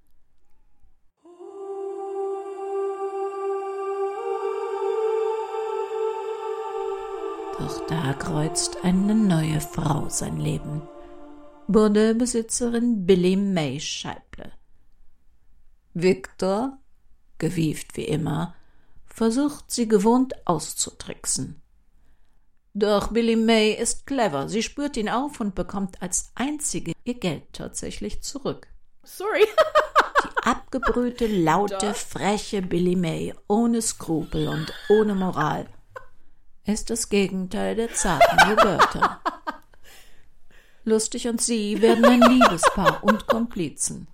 Doch 7.59 7.85
da 7.87 8.13
kreuzt 8.13 8.77
eine 8.83 9.13
neue 9.13 9.61
Frau 9.61 10.09
sein 10.09 10.37
Leben. 10.37 10.81
Bordellbesitzerin 11.67 13.05
Billy 13.05 13.35
May 13.35 13.79
Scheible. 13.79 14.51
Victor 15.93 16.79
gewieft 17.37 17.97
wie 17.97 18.05
immer, 18.05 18.55
versucht 19.05 19.69
sie 19.71 19.87
gewohnt 19.87 20.47
auszutricksen. 20.47 21.60
Doch 22.73 23.09
Billy 23.09 23.35
May 23.35 23.73
ist 23.73 24.07
clever. 24.07 24.47
Sie 24.47 24.63
spürt 24.63 24.95
ihn 24.95 25.09
auf 25.09 25.39
und 25.41 25.55
bekommt 25.55 26.01
als 26.01 26.31
einzige 26.35 26.93
ihr 27.03 27.15
Geld 27.15 27.43
tatsächlich 27.51 28.21
zurück. 28.21 28.67
Sorry. 29.03 29.45
Die 30.23 30.47
abgebrühte, 30.47 31.27
laute, 31.27 31.93
freche 31.93 32.61
Billy 32.61 32.95
May, 32.95 33.33
ohne 33.47 33.81
Skrupel 33.81 34.47
und 34.47 34.71
ohne 34.89 35.15
Moral, 35.15 35.65
ist 36.65 36.89
das 36.89 37.09
Gegenteil 37.09 37.75
der 37.75 37.93
zarten 37.93 38.49
Roberta. 38.49 39.19
Lustig 40.83 41.27
und 41.27 41.41
sie 41.41 41.81
werden 41.81 42.05
ein 42.05 42.21
Liebespaar 42.21 43.03
und 43.03 43.27
Komplizen. 43.27 44.07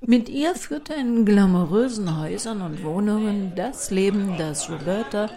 Mit 0.00 0.28
ihr 0.28 0.54
führt 0.54 0.90
er 0.90 0.96
in 0.96 1.24
glamourösen 1.24 2.18
Häusern 2.18 2.62
und 2.62 2.82
Wohnungen 2.84 3.54
das 3.54 3.90
Leben, 3.90 4.36
das 4.38 4.70
Roberta, 4.70 5.28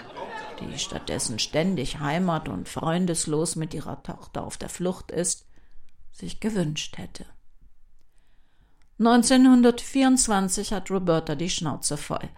die 0.60 0.78
stattdessen 0.80 1.39
ständig 1.39 2.00
heimat- 2.00 2.50
und 2.50 2.70
freundeslos 2.70 3.56
mit 3.56 3.74
ihrer 3.74 4.02
Tochter 4.04 4.44
auf 4.44 4.58
der 4.58 4.70
Flucht 4.70 5.12
ist, 5.12 5.46
sich 6.12 6.39
gewünscht 6.39 6.98
hätte. 6.98 7.26
1924 9.00 10.72
hat 10.72 10.89
Roberta 10.89 11.36
die 11.36 11.50
Schnauze 11.50 11.98
voll. 11.98 12.30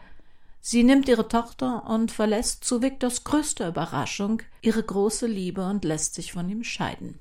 Sie 0.59 0.83
nimmt 0.83 1.07
ihre 1.07 1.27
Tochter 1.27 1.85
und 1.87 2.11
verlässt 2.11 2.63
zu 2.63 2.81
Victors 2.81 3.23
größter 3.23 3.67
Überraschung 3.67 4.41
ihre 4.61 4.81
große 4.81 5.27
Liebe 5.27 5.63
und 5.67 5.85
lässt 5.85 6.15
sich 6.15 6.33
von 6.33 6.49
ihm 6.49 6.63
scheiden. 6.63 7.19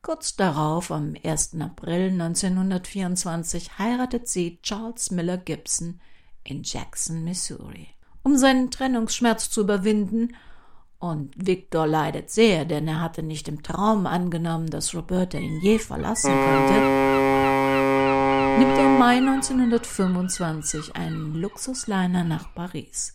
Kurz 0.00 0.36
darauf, 0.36 0.92
am 0.92 1.16
1. 1.22 1.60
April 1.60 2.12
1924, 2.12 3.78
heiratet 3.78 4.28
sie 4.28 4.60
Charles 4.62 5.10
Miller 5.10 5.38
Gibson 5.38 6.00
in 6.44 6.62
Jackson, 6.62 7.24
Missouri. 7.24 7.88
Um 8.22 8.36
seinen 8.36 8.70
Trennungsschmerz 8.70 9.50
zu 9.50 9.62
überwinden, 9.62 10.34
und 11.00 11.32
Victor 11.36 11.86
leidet 11.86 12.30
sehr, 12.30 12.64
denn 12.64 12.88
er 12.88 13.00
hatte 13.00 13.22
nicht 13.22 13.46
im 13.46 13.62
Traum 13.62 14.06
angenommen, 14.06 14.68
dass 14.68 14.94
Roberta 14.94 15.38
ihn 15.38 15.60
je 15.60 15.78
verlassen 15.78 16.32
könnte, 16.32 16.74
nimmt 18.58 18.76
er 18.76 18.86
im 18.86 18.98
Mai 18.98 19.18
1925 19.18 20.96
einen 20.96 21.34
Luxusliner 21.34 22.24
nach 22.24 22.52
Paris. 22.54 23.14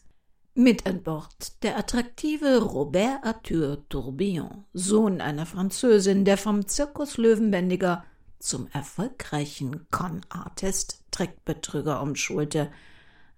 Mit 0.55 0.85
an 0.85 1.03
Bord 1.03 1.63
der 1.63 1.77
attraktive 1.77 2.61
Robert 2.61 3.23
Arthur 3.23 3.89
Tourbillon, 3.89 4.65
Sohn 4.71 5.19
einer 5.19 5.45
Französin, 5.45 6.23
der 6.25 6.37
vom 6.37 6.67
Zirkus 6.67 7.17
Löwenbändiger 7.17 8.05
zum 8.39 8.67
erfolgreichen 8.67 9.87
Con-Artist 9.89 11.03
Trickbetrüger 11.11 12.01
umschulte. 12.01 12.71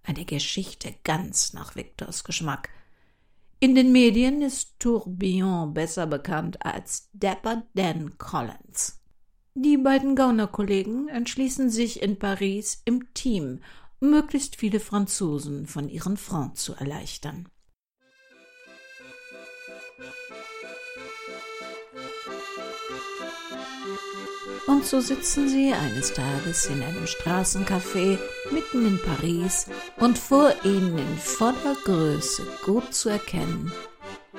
Eine 0.06 0.26
Geschichte 0.26 0.94
ganz 1.04 1.54
nach 1.54 1.76
Victors 1.76 2.24
Geschmack. 2.24 2.70
In 3.60 3.74
den 3.74 3.91
Medien 3.91 4.41
ist 4.44 4.80
Tourbillon 4.80 5.74
besser 5.74 6.06
bekannt 6.06 6.63
als 6.63 7.10
Dapper 7.13 7.63
Dan 7.74 8.18
Collins. 8.20 9.02
Die 9.56 9.78
beiden 9.78 10.15
Gaunerkollegen 10.15 11.08
entschließen 11.08 11.70
sich 11.72 12.04
in 12.04 12.20
Paris 12.20 12.82
im 12.86 13.13
Team 13.13 13.62
möglichst 14.00 14.58
viele 14.58 14.80
Franzosen 14.80 15.65
von 15.65 15.89
ihren 15.89 16.18
Frauen 16.18 16.54
zu 16.54 16.74
erleichtern. 16.74 17.50
Und 24.67 24.84
so 24.84 24.99
sitzen 24.99 25.47
sie 25.47 25.73
eines 25.73 26.13
Tages 26.13 26.65
in 26.65 26.82
einem 26.82 27.06
Straßencafé 27.06 28.17
mitten 28.51 28.88
in 28.88 28.99
Paris 28.99 29.67
und 29.97 30.17
vor 30.17 30.54
ihnen 30.63 30.97
in 30.97 31.17
voller 31.17 31.75
Größe 31.84 32.43
gut 32.65 32.93
zu 32.93 33.10
erkennen 33.10 33.71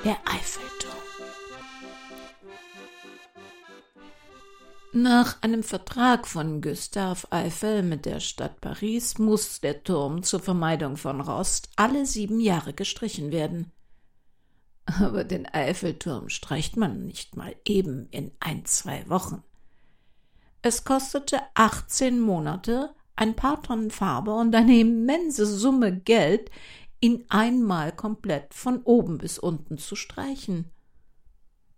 der 0.05 0.17
Eiffelturm. 0.25 0.93
Nach 4.93 5.43
einem 5.43 5.62
Vertrag 5.62 6.27
von 6.27 6.62
Gustave 6.62 7.31
Eiffel 7.31 7.83
mit 7.83 8.07
der 8.07 8.19
Stadt 8.19 8.61
Paris 8.61 9.19
muss 9.19 9.61
der 9.61 9.85
Turm 9.85 10.23
zur 10.23 10.41
Vermeidung 10.41 10.97
von 10.97 11.21
Rost 11.21 11.69
alle 11.77 12.07
sieben 12.07 12.41
Jahre 12.41 12.73
gestrichen 12.73 13.31
werden. 13.31 13.73
Aber 14.87 15.25
den 15.25 15.47
Eiffelturm 15.47 16.31
streicht 16.31 16.77
man 16.77 17.05
nicht 17.05 17.37
mal 17.37 17.55
eben 17.65 18.09
in 18.11 18.33
ein, 18.41 18.65
zwei 18.65 19.09
Wochen. 19.09 19.43
Es 20.69 20.83
kostete 20.83 21.39
18 21.55 22.19
Monate, 22.19 22.93
ein 23.15 23.37
paar 23.37 23.63
Tonnen 23.63 23.93
Farbe 23.93 24.35
und 24.35 24.53
eine 24.53 24.81
immense 24.81 25.47
Summe 25.47 25.97
Geld, 25.97 26.51
ihn 27.01 27.25
einmal 27.29 27.95
komplett 27.95 28.53
von 28.53 28.83
oben 28.83 29.19
bis 29.19 29.39
unten 29.39 29.79
zu 29.79 29.95
streichen. 29.95 30.73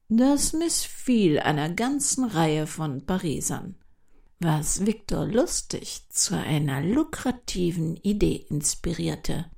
Das 0.08 0.54
missfiel 0.54 1.38
einer 1.38 1.68
ganzen 1.68 2.24
Reihe 2.24 2.66
von 2.66 3.04
Parisern, 3.04 3.74
was 4.40 4.86
Viktor 4.86 5.26
lustig 5.26 6.08
zu 6.08 6.34
einer 6.34 6.80
lukrativen 6.80 7.94
Idee 7.96 8.46
inspirierte. 8.48 9.50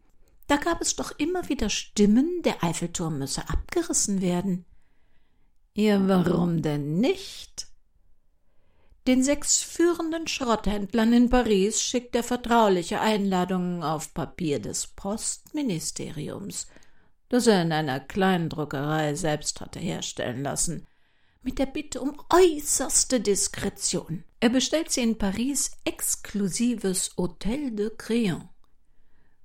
Da 0.48 0.56
gab 0.56 0.80
es 0.80 0.96
doch 0.96 1.12
immer 1.18 1.48
wieder 1.48 1.70
Stimmen, 1.70 2.42
der 2.42 2.64
Eiffelturm 2.64 3.20
müsse 3.20 3.48
abgerissen 3.48 4.22
werden. 4.22 4.64
Ja, 5.72 6.08
warum 6.08 6.62
denn 6.62 6.98
nicht? 6.98 7.69
Den 9.10 9.24
sechs 9.24 9.60
führenden 9.60 10.28
Schrotthändlern 10.28 11.12
in 11.12 11.30
Paris 11.30 11.82
schickt 11.82 12.14
er 12.14 12.22
vertrauliche 12.22 13.00
Einladungen 13.00 13.82
auf 13.82 14.14
Papier 14.14 14.60
des 14.60 14.86
Postministeriums 14.86 16.68
das 17.30 17.46
er 17.46 17.62
in 17.62 17.72
einer 17.72 18.00
kleinen 18.00 18.48
Druckerei 18.48 19.14
selbst 19.14 19.60
hatte 19.60 19.78
herstellen 19.78 20.42
lassen, 20.42 20.86
mit 21.42 21.58
der 21.58 21.66
Bitte 21.66 22.00
um 22.00 22.20
äußerste 22.28 23.20
Diskretion. 23.20 24.24
Er 24.40 24.50
bestellt 24.50 24.90
sie 24.90 25.00
in 25.00 25.16
Paris 25.16 25.70
exklusives 25.84 27.16
Hotel 27.16 27.70
de 27.70 27.90
Crillon. 27.96 28.48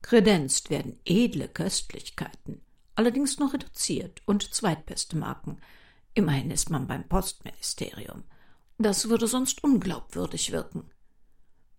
Kredenzt 0.02 0.70
werden 0.72 1.00
edle 1.06 1.48
Köstlichkeiten, 1.48 2.62
allerdings 2.96 3.38
nur 3.38 3.54
reduziert 3.54 4.22
und 4.26 4.54
zweitbeste 4.54 5.16
Marken. 5.16 5.62
Immerhin 6.16 6.52
ist 6.52 6.70
man 6.72 6.88
beim 6.88 7.08
Postministerium. 7.08 8.24
Das 8.78 9.10
würde 9.10 9.28
sonst 9.28 9.64
unglaubwürdig 9.64 10.52
wirken. 10.52 10.90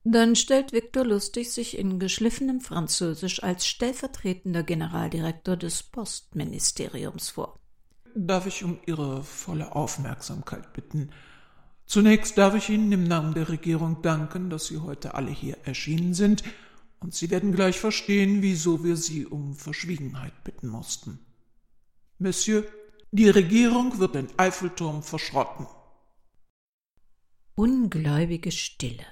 Dann 0.05 0.37
stellt 0.37 0.73
Viktor 0.73 1.05
Lustig 1.05 1.51
sich 1.51 1.77
in 1.77 1.99
geschliffenem 1.99 2.61
Französisch 2.61 3.43
als 3.43 3.67
stellvertretender 3.67 4.63
Generaldirektor 4.63 5.57
des 5.57 5.83
Postministeriums 5.83 7.31
vor. 7.31 7.59
Darf 8.15 8.47
ich 8.47 8.63
um 8.63 8.79
Ihre 8.87 9.25
volle 9.25 9.75
Aufmerksamkeit 9.75 10.73
bitten? 10.73 11.11
Zunächst 11.87 12.39
darf 12.39 12.55
ich 12.55 12.71
Ihnen 12.71 12.91
im 12.93 13.05
Namen 13.05 13.35
der 13.35 13.49
Regierung 13.49 14.01
danken, 14.01 14.49
dass 14.49 14.67
Sie 14.67 14.79
heute 14.79 15.15
alle 15.15 15.31
hier 15.31 15.59
erschienen 15.65 16.15
sind, 16.15 16.45
und 17.01 17.15
Sie 17.15 17.31
werden 17.31 17.53
gleich 17.53 17.79
verstehen, 17.79 18.43
wieso 18.43 18.83
wir 18.83 18.97
Sie 18.97 19.27
um 19.27 19.55
Verschwiegenheit 19.55 20.45
bitten 20.45 20.69
mussten. 20.69 21.19
Monsieur, 22.19 22.65
die 23.11 23.29
Regierung 23.29 23.99
wird 23.99 24.15
den 24.15 24.29
Eiffelturm 24.39 25.03
verschrotten. 25.03 25.67
Ungläubige 27.59 28.53
Stille. 28.53 29.07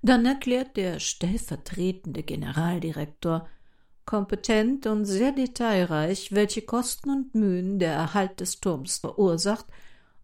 Dann 0.00 0.24
erklärt 0.24 0.76
der 0.76 1.00
stellvertretende 1.00 2.22
Generaldirektor 2.22 3.48
kompetent 4.04 4.86
und 4.86 5.04
sehr 5.04 5.32
detailreich, 5.32 6.30
welche 6.30 6.62
Kosten 6.62 7.10
und 7.10 7.34
Mühen 7.34 7.80
der 7.80 7.94
Erhalt 7.94 8.38
des 8.38 8.60
Turms 8.60 8.98
verursacht 8.98 9.66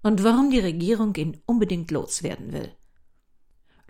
und 0.05 0.23
warum 0.23 0.51
die 0.51 0.61
Regierung 0.61 1.13
ihn 1.17 1.41
unbedingt 1.45 1.91
loswerden 1.91 2.53
will. 2.53 2.71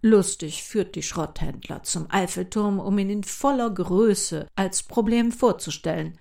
Lustig 0.00 0.62
führt 0.62 0.94
die 0.94 1.02
Schrotthändler 1.02 1.82
zum 1.82 2.06
Eiffelturm, 2.10 2.80
um 2.80 2.98
ihn 2.98 3.10
in 3.10 3.24
voller 3.24 3.68
Größe 3.68 4.46
als 4.54 4.82
Problem 4.82 5.32
vorzustellen, 5.32 6.18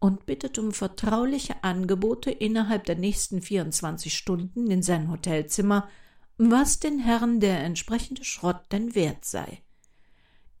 und 0.00 0.26
bittet 0.26 0.58
um 0.58 0.72
vertrauliche 0.72 1.62
Angebote 1.62 2.30
innerhalb 2.30 2.84
der 2.86 2.96
nächsten 2.96 3.42
24 3.42 4.12
Stunden 4.16 4.70
in 4.70 4.82
sein 4.82 5.10
Hotelzimmer, 5.10 5.88
was 6.38 6.80
den 6.80 6.98
Herren 6.98 7.38
der 7.38 7.60
entsprechende 7.60 8.24
Schrott 8.24 8.60
denn 8.72 8.94
wert 8.94 9.24
sei. 9.24 9.62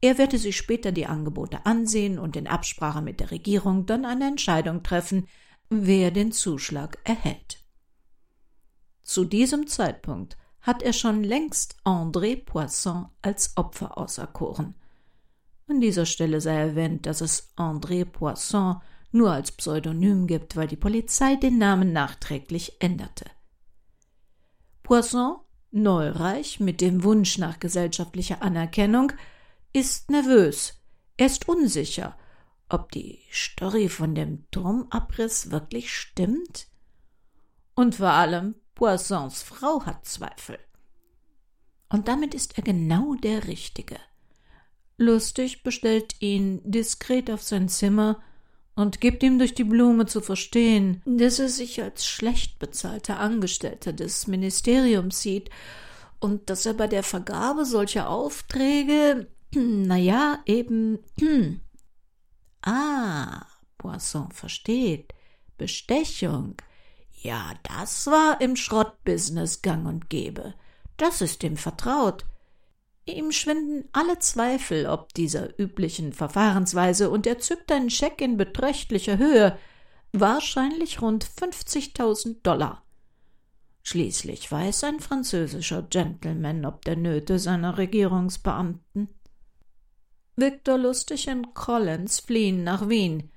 Er 0.02 0.18
werde 0.18 0.38
sich 0.38 0.56
später 0.56 0.92
die 0.92 1.06
Angebote 1.06 1.66
ansehen 1.66 2.18
und 2.18 2.36
in 2.36 2.46
Absprache 2.46 3.02
mit 3.02 3.20
der 3.20 3.30
Regierung 3.30 3.86
dann 3.86 4.04
eine 4.04 4.26
Entscheidung 4.26 4.82
treffen, 4.82 5.26
wer 5.70 6.10
den 6.10 6.32
Zuschlag 6.32 6.98
erhält. 7.04 7.64
Zu 9.02 9.24
diesem 9.24 9.66
Zeitpunkt 9.66 10.36
hat 10.60 10.82
er 10.82 10.92
schon 10.92 11.24
längst 11.24 11.76
André 11.84 12.36
Poisson 12.36 13.08
als 13.22 13.56
Opfer 13.56 13.96
auserkoren. 13.96 14.74
An 15.66 15.80
dieser 15.80 16.04
Stelle 16.04 16.40
sei 16.40 16.56
erwähnt, 16.56 17.06
dass 17.06 17.20
es 17.20 17.52
André 17.56 18.04
Poisson 18.04 18.80
nur 19.12 19.32
als 19.32 19.52
Pseudonym 19.52 20.26
gibt, 20.26 20.56
weil 20.56 20.68
die 20.68 20.76
Polizei 20.76 21.36
den 21.36 21.58
Namen 21.58 21.92
nachträglich 21.92 22.80
änderte. 22.80 23.24
Poisson, 24.82 25.36
neureich 25.70 26.60
mit 26.60 26.80
dem 26.80 27.04
Wunsch 27.04 27.38
nach 27.38 27.60
gesellschaftlicher 27.60 28.42
Anerkennung, 28.42 29.12
ist 29.72 30.10
nervös, 30.10 30.80
er 31.16 31.26
ist 31.26 31.48
unsicher, 31.48 32.16
ob 32.70 32.92
die 32.92 33.20
Story 33.30 33.88
von 33.88 34.14
dem 34.14 34.50
Turmabriss 34.50 35.50
wirklich 35.50 35.92
stimmt. 35.92 36.68
Und 37.74 37.96
vor 37.96 38.08
allem 38.08 38.54
Poissons 38.74 39.42
Frau 39.42 39.84
hat 39.84 40.06
Zweifel. 40.06 40.58
Und 41.90 42.08
damit 42.08 42.34
ist 42.34 42.56
er 42.56 42.64
genau 42.64 43.16
der 43.16 43.48
Richtige. 43.48 43.98
Lustig 44.96 45.62
bestellt 45.62 46.14
ihn 46.20 46.62
diskret 46.64 47.30
auf 47.30 47.42
sein 47.42 47.68
Zimmer 47.68 48.22
und 48.80 49.00
gibt 49.00 49.22
ihm 49.22 49.38
durch 49.38 49.54
die 49.54 49.64
Blume 49.64 50.06
zu 50.06 50.20
verstehen, 50.20 51.02
dass 51.04 51.38
er 51.38 51.48
sich 51.48 51.82
als 51.82 52.06
schlecht 52.06 52.58
bezahlter 52.58 53.20
Angestellter 53.20 53.92
des 53.92 54.26
Ministeriums 54.26 55.20
sieht 55.20 55.50
und 56.18 56.48
dass 56.48 56.64
er 56.64 56.74
bei 56.74 56.86
der 56.86 57.02
Vergabe 57.02 57.66
solcher 57.66 58.08
Aufträge, 58.08 59.28
na 59.54 59.96
ja, 59.96 60.38
eben, 60.46 60.98
ah, 62.62 63.46
Poisson 63.76 64.30
versteht, 64.32 65.12
Bestechung, 65.58 66.56
ja, 67.22 67.52
das 67.62 68.06
war 68.06 68.40
im 68.40 68.56
Schrottbusiness 68.56 69.60
gang 69.60 69.86
und 69.86 70.08
gäbe. 70.08 70.54
Das 70.96 71.20
ist 71.20 71.42
ihm 71.44 71.58
vertraut. 71.58 72.24
Ihm 73.06 73.32
schwinden 73.32 73.88
alle 73.92 74.18
Zweifel 74.18 74.86
ob 74.86 75.14
dieser 75.14 75.58
üblichen 75.58 76.12
Verfahrensweise 76.12 77.10
und 77.10 77.26
er 77.26 77.38
zückt 77.38 77.72
einen 77.72 77.90
Scheck 77.90 78.20
in 78.20 78.36
beträchtlicher 78.36 79.18
Höhe, 79.18 79.58
wahrscheinlich 80.12 81.00
rund 81.00 81.24
50.000 81.24 82.42
Dollar. 82.42 82.84
Schließlich 83.82 84.50
weiß 84.50 84.84
ein 84.84 85.00
französischer 85.00 85.82
Gentleman 85.82 86.64
ob 86.64 86.84
der 86.84 86.96
Nöte 86.96 87.38
seiner 87.38 87.78
Regierungsbeamten. 87.78 89.08
Victor 90.36 90.78
Lustig 90.78 91.28
und 91.28 91.54
Collins 91.54 92.20
fliehen 92.20 92.62
nach 92.64 92.88
Wien. 92.88 93.30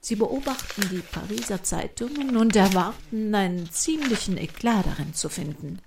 Sie 0.00 0.16
beobachten 0.16 0.82
die 0.90 0.98
Pariser 0.98 1.62
Zeitungen 1.62 2.36
und 2.36 2.54
erwarten, 2.56 3.34
einen 3.34 3.70
ziemlichen 3.70 4.36
Eklat 4.36 4.86
darin 4.86 5.14
zu 5.14 5.28
finden. 5.28 5.80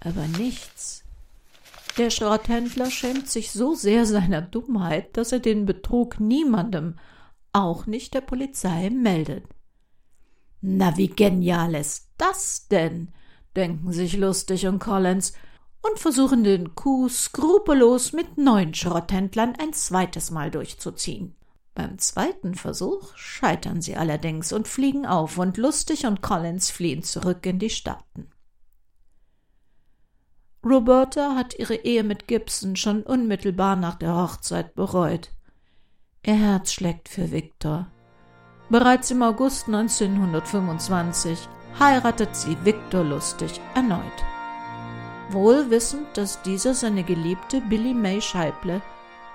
Aber 0.00 0.26
nichts. 0.26 0.97
Der 1.98 2.10
Schrotthändler 2.10 2.92
schämt 2.92 3.28
sich 3.28 3.50
so 3.50 3.74
sehr 3.74 4.06
seiner 4.06 4.40
Dummheit, 4.40 5.16
dass 5.16 5.32
er 5.32 5.40
den 5.40 5.66
Betrug 5.66 6.20
niemandem, 6.20 6.96
auch 7.52 7.86
nicht 7.86 8.14
der 8.14 8.20
Polizei, 8.20 8.88
meldet. 8.88 9.44
Na, 10.60 10.96
wie 10.96 11.08
genial 11.08 11.74
ist 11.74 12.12
das 12.16 12.68
denn? 12.68 13.08
denken 13.56 13.92
sich 13.92 14.16
Lustig 14.16 14.68
und 14.68 14.78
Collins 14.78 15.32
und 15.82 15.98
versuchen 15.98 16.44
den 16.44 16.76
Coup 16.76 17.10
skrupellos 17.10 18.12
mit 18.12 18.38
neun 18.38 18.74
Schrotthändlern 18.74 19.54
ein 19.58 19.72
zweites 19.72 20.30
Mal 20.30 20.52
durchzuziehen. 20.52 21.34
Beim 21.74 21.98
zweiten 21.98 22.54
Versuch 22.54 23.16
scheitern 23.16 23.82
sie 23.82 23.96
allerdings 23.96 24.52
und 24.52 24.68
fliegen 24.68 25.04
auf 25.04 25.36
und 25.36 25.56
Lustig 25.56 26.06
und 26.06 26.22
Collins 26.22 26.70
fliehen 26.70 27.02
zurück 27.02 27.44
in 27.44 27.58
die 27.58 27.70
Staaten. 27.70 28.30
Roberta 30.64 31.36
hat 31.36 31.58
ihre 31.58 31.76
Ehe 31.76 32.02
mit 32.02 32.26
Gibson 32.26 32.74
schon 32.74 33.02
unmittelbar 33.02 33.76
nach 33.76 33.94
der 33.94 34.14
Hochzeit 34.14 34.74
bereut. 34.74 35.30
Ihr 36.26 36.34
Herz 36.34 36.72
schlägt 36.72 37.08
für 37.08 37.30
Victor. 37.30 37.86
Bereits 38.68 39.10
im 39.10 39.22
August 39.22 39.68
1925 39.68 41.48
heiratet 41.78 42.34
sie 42.34 42.56
Victor 42.64 43.04
Lustig 43.04 43.60
erneut. 43.74 44.02
Wohl 45.30 45.70
wissend, 45.70 46.06
dass 46.14 46.42
dieser 46.42 46.74
seine 46.74 47.04
geliebte 47.04 47.60
Billy 47.60 47.94
May 47.94 48.20
Scheible 48.20 48.82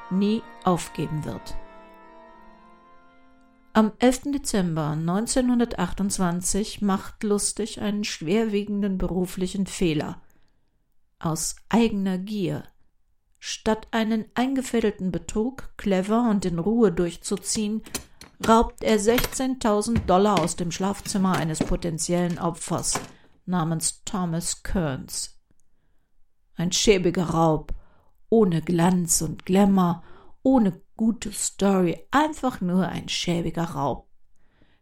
nie 0.10 0.44
aufgeben 0.66 1.24
wird. 1.24 1.56
Am 3.72 3.94
11. 3.98 4.34
Dezember 4.34 4.90
1928 4.90 6.82
macht 6.82 7.24
Lustig 7.24 7.82
einen 7.82 8.04
schwerwiegenden 8.04 8.98
beruflichen 8.98 9.68
Fehler– 9.68 10.22
aus 11.26 11.56
eigener 11.70 12.18
Gier. 12.18 12.64
Statt 13.40 13.88
einen 13.92 14.26
eingefädelten 14.36 15.12
Betrug 15.12 15.74
clever 15.78 16.30
und 16.30 16.46
in 16.46 16.60
Ruhe 16.60 16.92
durchzuziehen, 16.92 17.84
raubt 18.48 18.84
er 18.84 19.00
16.000 19.00 20.06
Dollar 20.06 20.40
aus 20.40 20.56
dem 20.56 20.72
Schlafzimmer 20.72 21.36
eines 21.36 21.60
potenziellen 21.60 22.40
Opfers 22.40 23.00
namens 23.46 24.04
Thomas 24.06 24.64
Kearns. 24.64 25.40
Ein 26.56 26.72
schäbiger 26.72 27.26
Raub, 27.26 27.74
ohne 28.30 28.62
Glanz 28.62 29.22
und 29.22 29.46
Glamour, 29.46 30.04
ohne 30.42 30.82
gute 30.96 31.32
Story, 31.32 32.06
einfach 32.12 32.62
nur 32.62 32.88
ein 32.88 33.10
schäbiger 33.10 33.64
Raub, 33.64 34.08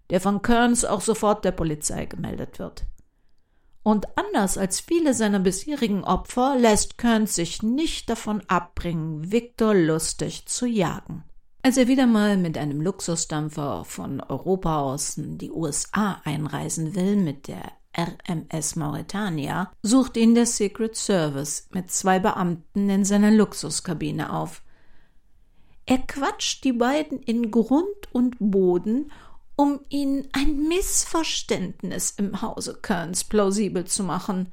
der 0.10 0.22
von 0.22 0.42
Kearns 0.42 0.86
auch 0.86 1.02
sofort 1.02 1.46
der 1.46 1.52
Polizei 1.52 2.06
gemeldet 2.06 2.60
wird. 2.60 2.86
Und 3.84 4.06
anders 4.18 4.58
als 4.58 4.80
viele 4.80 5.14
seiner 5.14 5.40
bisherigen 5.40 6.04
Opfer 6.04 6.56
lässt 6.58 6.98
Kearns 6.98 7.36
sich 7.36 7.64
nicht 7.64 8.10
davon 8.10 8.42
abbringen, 8.48 9.32
Victor 9.32 9.74
lustig 9.74 10.46
zu 10.46 10.68
jagen. 10.68 11.24
Als 11.64 11.78
er 11.78 11.88
wieder 11.88 12.08
mal 12.08 12.38
mit 12.38 12.58
einem 12.58 12.82
Luxusdampfer 12.82 13.86
von 13.86 14.20
Europa 14.20 14.80
aus 14.82 15.18
in 15.18 15.38
die 15.38 15.52
USA 15.52 16.20
einreisen 16.24 16.96
will 16.96 17.16
mit 17.16 17.48
der 17.48 17.72
RMS 17.96 18.76
Mauretania, 18.76 19.72
sucht 19.84 20.18
ihn 20.18 20.34
der 20.34 20.46
Secret 20.46 20.96
Service 20.96 21.68
mit 21.72 21.92
zwei 21.92 22.20
Beamten 22.20 22.90
in 22.90 23.06
seiner 23.06 23.32
Luxuskabine 23.32 24.34
auf. 24.34 24.64
Er 25.86 26.00
quatscht 26.00 26.64
die 26.64 26.74
beiden 26.74 27.20
in 27.20 27.52
Grund 27.52 28.14
und 28.14 28.38
Boden, 28.40 29.12
um 29.62 29.80
ihnen 29.90 30.28
ein 30.34 30.68
Missverständnis 30.68 32.16
im 32.18 32.42
Hause 32.42 32.80
Kearns 32.82 33.24
plausibel 33.24 33.86
zu 33.86 34.04
machen. 34.04 34.52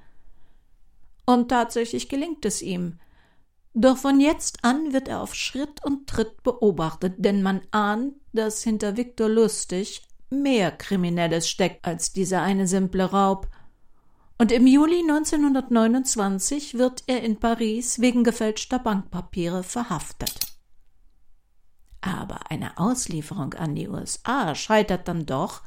Und 1.25 1.49
tatsächlich 1.49 2.11
gelingt 2.11 2.45
es 2.45 2.61
ihm. 2.61 2.99
Doch 3.73 3.97
von 3.97 4.21
jetzt 4.21 4.65
an 4.65 4.93
wird 4.93 5.09
er 5.09 5.23
auf 5.23 5.35
Schritt 5.35 5.83
und 5.83 6.09
Tritt 6.09 6.43
beobachtet, 6.43 7.15
denn 7.17 7.43
man 7.43 7.63
ahnt, 7.71 8.17
dass 8.35 8.63
hinter 8.63 8.99
Viktor 8.99 9.31
Lustig 9.31 10.03
mehr 10.29 10.73
Kriminelles 10.73 11.49
steckt 11.49 11.87
als 11.87 12.13
dieser 12.13 12.43
eine 12.43 12.67
simple 12.67 13.05
Raub. 13.05 13.49
Und 14.37 14.53
im 14.53 14.67
Juli 14.67 15.01
1929 15.09 16.77
wird 16.77 17.03
er 17.07 17.23
in 17.23 17.41
Paris 17.41 17.99
wegen 18.01 18.25
gefälschter 18.25 18.79
Bankpapiere 18.79 19.63
verhaftet. 19.63 20.48
Aber 22.01 22.51
eine 22.51 22.79
Auslieferung 22.79 23.55
an 23.55 23.75
die 23.75 23.89
USA 23.89 24.55
scheitert 24.55 25.09
dann 25.09 25.27
doch, 25.27 25.63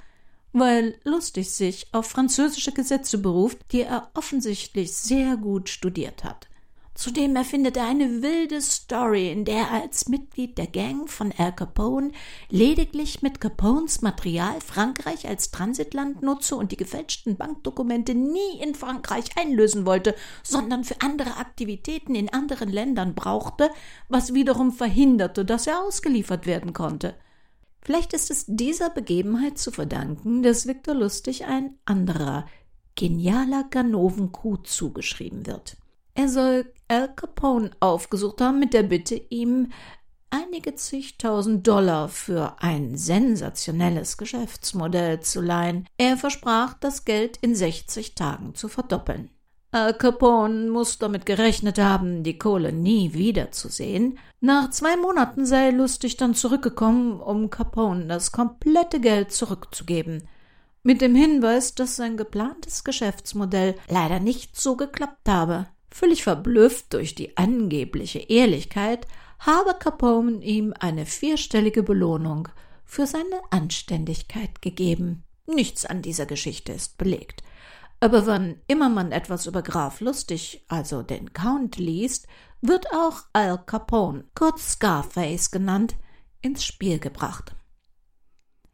weil 0.53 0.99
Lustig 1.03 1.51
sich 1.51 1.87
auf 1.93 2.07
französische 2.07 2.71
Gesetze 2.71 3.17
beruft, 3.17 3.59
die 3.71 3.81
er 3.81 4.09
offensichtlich 4.13 4.93
sehr 4.93 5.37
gut 5.37 5.69
studiert 5.69 6.23
hat. 6.23 6.47
Zudem 6.93 7.37
erfindet 7.37 7.77
er 7.77 7.85
eine 7.85 8.21
wilde 8.21 8.61
Story, 8.61 9.31
in 9.31 9.45
der 9.45 9.59
er 9.59 9.71
als 9.83 10.09
Mitglied 10.09 10.57
der 10.57 10.67
Gang 10.67 11.09
von 11.09 11.33
Al 11.37 11.55
Capone 11.55 12.11
lediglich 12.49 13.21
mit 13.21 13.39
Capones 13.39 14.01
Material 14.01 14.59
Frankreich 14.59 15.25
als 15.27 15.51
Transitland 15.51 16.21
nutze 16.21 16.55
und 16.55 16.71
die 16.71 16.77
gefälschten 16.77 17.37
Bankdokumente 17.37 18.13
nie 18.13 18.59
in 18.61 18.75
Frankreich 18.75 19.37
einlösen 19.37 19.85
wollte, 19.85 20.15
sondern 20.43 20.83
für 20.83 21.01
andere 21.01 21.37
Aktivitäten 21.37 22.13
in 22.13 22.29
anderen 22.29 22.69
Ländern 22.69 23.15
brauchte, 23.15 23.71
was 24.09 24.33
wiederum 24.33 24.73
verhinderte, 24.73 25.45
dass 25.45 25.67
er 25.67 25.81
ausgeliefert 25.81 26.45
werden 26.45 26.73
konnte. 26.73 27.15
Vielleicht 27.81 28.13
ist 28.13 28.29
es 28.29 28.45
dieser 28.47 28.89
Begebenheit 28.89 29.57
zu 29.57 29.71
verdanken, 29.71 30.43
dass 30.43 30.67
Viktor 30.67 30.93
Lustig 30.93 31.45
ein 31.45 31.79
anderer, 31.85 32.45
genialer 32.95 33.63
Ganoven-Coup 33.71 34.67
zugeschrieben 34.67 35.47
wird. 35.47 35.77
Er 36.13 36.29
soll 36.29 36.71
Al 36.87 37.13
Capone 37.15 37.71
aufgesucht 37.79 38.41
haben 38.41 38.59
mit 38.59 38.73
der 38.73 38.83
Bitte, 38.83 39.15
ihm 39.15 39.71
einige 40.29 40.75
zigtausend 40.75 41.67
Dollar 41.67 42.09
für 42.09 42.55
ein 42.59 42.97
sensationelles 42.97 44.17
Geschäftsmodell 44.17 45.19
zu 45.21 45.41
leihen. 45.41 45.87
Er 45.97 46.17
versprach, 46.17 46.73
das 46.79 47.05
Geld 47.05 47.37
in 47.37 47.55
60 47.55 48.15
Tagen 48.15 48.55
zu 48.55 48.67
verdoppeln. 48.67 49.29
Al 49.73 49.93
Capone 49.93 50.69
muss 50.69 50.97
damit 50.97 51.25
gerechnet 51.25 51.79
haben, 51.79 52.23
die 52.23 52.37
Kohle 52.37 52.73
nie 52.73 53.13
wiederzusehen. 53.13 54.19
Nach 54.41 54.69
zwei 54.69 54.97
Monaten 54.97 55.45
sei 55.45 55.69
Lustig 55.69 56.17
dann 56.17 56.35
zurückgekommen, 56.35 57.21
um 57.21 57.49
Capone 57.49 58.07
das 58.07 58.33
komplette 58.33 58.99
Geld 58.99 59.31
zurückzugeben. 59.31 60.27
Mit 60.83 60.99
dem 60.99 61.15
Hinweis, 61.15 61.73
dass 61.73 61.95
sein 61.95 62.17
geplantes 62.17 62.83
Geschäftsmodell 62.83 63.75
leider 63.87 64.19
nicht 64.19 64.59
so 64.59 64.75
geklappt 64.75 65.29
habe. 65.29 65.67
Völlig 65.91 66.23
verblüfft 66.23 66.93
durch 66.93 67.15
die 67.15 67.37
angebliche 67.37 68.19
Ehrlichkeit 68.19 69.05
habe 69.39 69.75
Capone 69.77 70.43
ihm 70.43 70.73
eine 70.79 71.05
vierstellige 71.05 71.83
Belohnung 71.83 72.47
für 72.85 73.05
seine 73.05 73.41
Anständigkeit 73.49 74.61
gegeben. 74.61 75.23
Nichts 75.45 75.85
an 75.85 76.01
dieser 76.01 76.25
Geschichte 76.25 76.71
ist 76.71 76.97
belegt. 76.97 77.43
Aber 77.99 78.25
wann 78.25 78.59
immer 78.67 78.89
man 78.89 79.11
etwas 79.11 79.45
über 79.45 79.61
Graf 79.61 79.99
Lustig, 79.99 80.65
also 80.67 81.03
den 81.03 81.33
Count, 81.33 81.77
liest, 81.77 82.27
wird 82.61 82.91
auch 82.93 83.23
Al 83.33 83.63
Capone, 83.65 84.25
kurz 84.33 84.73
Scarface 84.73 85.51
genannt, 85.51 85.95
ins 86.41 86.63
Spiel 86.63 86.99
gebracht. 86.99 87.55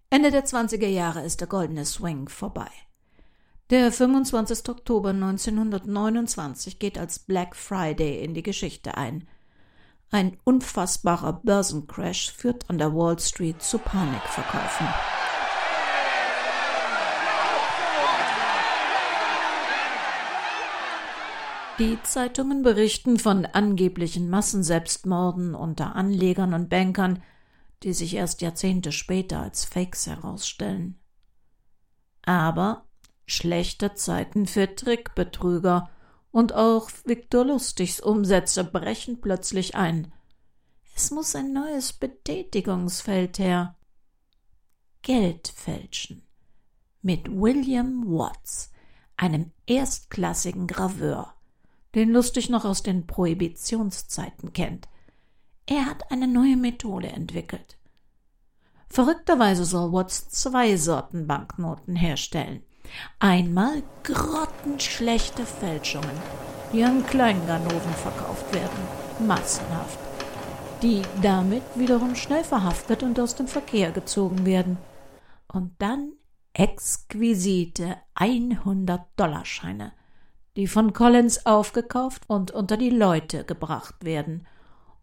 Ende 0.10 0.32
der 0.32 0.46
20er 0.46 0.88
Jahre 0.88 1.24
ist 1.24 1.42
der 1.42 1.48
goldene 1.48 1.86
Swing 1.86 2.30
vorbei. 2.30 2.70
Der 3.70 3.92
25. 3.92 4.70
Oktober 4.70 5.10
1929 5.10 6.80
geht 6.80 6.98
als 6.98 7.20
Black 7.20 7.54
Friday 7.54 8.24
in 8.24 8.34
die 8.34 8.42
Geschichte 8.42 8.96
ein. 8.96 9.28
Ein 10.10 10.38
unfassbarer 10.46 11.42
Börsencrash 11.44 12.32
führt 12.32 12.70
an 12.70 12.78
der 12.78 12.96
Wall 12.96 13.20
Street 13.20 13.62
zu 13.62 13.78
Panikverkäufen. 13.78 14.88
Die 21.78 22.02
Zeitungen 22.04 22.64
berichten 22.64 23.20
von 23.20 23.46
angeblichen 23.46 24.30
Massenselbstmorden 24.30 25.56
unter 25.56 25.94
Anlegern 25.94 26.54
und 26.54 26.70
Bankern, 26.70 27.22
die 27.84 27.92
sich 27.92 28.16
erst 28.16 28.42
Jahrzehnte 28.42 28.94
später 28.94 29.42
als 29.42 29.66
Fakes 29.66 30.08
herausstellen. 30.08 30.98
Aber 32.24 32.87
schlechte 33.28 33.94
Zeiten 33.94 34.48
für 34.48 34.74
Trickbetrüger 34.74 35.90
und 36.32 36.54
auch 36.54 36.90
Viktor 37.06 37.46
Lustigs 37.46 38.00
Umsätze 38.00 38.64
brechen 38.64 39.22
plötzlich 39.22 39.76
ein. 39.76 40.12
Es 40.96 41.12
muss 41.12 41.36
ein 41.36 41.54
neues 41.54 41.94
Betätigungsfeld 41.94 43.38
her. 43.38 43.76
Geld 45.04 45.50
fälschen. 45.50 46.24
Mit 47.02 47.30
William 47.30 48.04
Watts, 48.08 48.72
einem 49.16 49.52
erstklassigen 49.68 50.66
Graveur, 50.66 51.34
den 51.96 52.10
Lustig 52.10 52.50
noch 52.50 52.66
aus 52.66 52.82
den 52.82 53.08
Prohibitionszeiten 53.08 54.54
kennt. 54.54 54.88
Er 55.66 55.86
hat 55.86 56.12
eine 56.12 56.28
neue 56.28 56.58
Methode 56.58 57.10
entwickelt. 57.10 57.78
Verrückterweise 58.90 59.66
soll 59.66 59.92
Watts 59.92 60.30
zwei 60.30 60.78
Sorten 60.78 61.28
Banknoten 61.28 61.96
herstellen. 61.96 62.64
Einmal 63.20 63.84
grottenschlechte 64.04 65.46
Fälschungen, 65.46 66.12
die 66.74 66.84
an 66.84 67.06
Kleinganoven 67.06 67.94
verkauft 67.94 68.54
werden, 68.54 69.28
massenhaft, 69.28 70.00
die 70.82 71.02
damit 71.22 71.64
wiederum 71.76 72.16
schnell 72.16 72.44
verhaftet 72.44 73.04
und 73.04 73.20
aus 73.20 73.36
dem 73.36 73.48
Verkehr 73.48 73.92
gezogen 73.92 74.46
werden. 74.46 74.78
Und 75.48 75.74
dann 75.80 76.14
exquisite 76.54 77.98
100-Dollarscheine, 78.16 79.92
die 80.56 80.68
von 80.68 80.94
Collins 80.94 81.46
aufgekauft 81.46 82.24
und 82.28 82.52
unter 82.52 82.78
die 82.78 82.90
Leute 82.90 83.44
gebracht 83.44 84.04
werden 84.04 84.48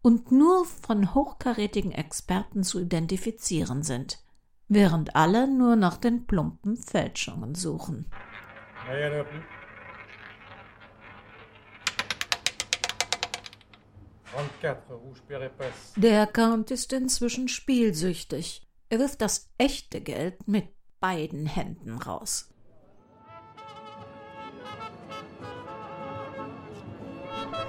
und 0.02 0.32
nur 0.32 0.66
von 0.66 1.14
hochkarätigen 1.14 1.92
Experten 1.92 2.62
zu 2.62 2.80
identifizieren 2.80 3.82
sind 3.82 4.23
während 4.68 5.14
alle 5.16 5.48
nur 5.48 5.76
nach 5.76 5.96
den 5.96 6.26
plumpen 6.26 6.76
Fälschungen 6.76 7.54
suchen. 7.54 8.10
Der 15.96 16.26
Count 16.26 16.70
ist 16.70 16.92
inzwischen 16.92 17.48
spielsüchtig. 17.48 18.66
Er 18.88 18.98
wirft 18.98 19.20
das 19.20 19.50
echte 19.58 20.00
Geld 20.00 20.46
mit 20.48 20.68
beiden 21.00 21.46
Händen 21.46 21.98
raus. 21.98 22.53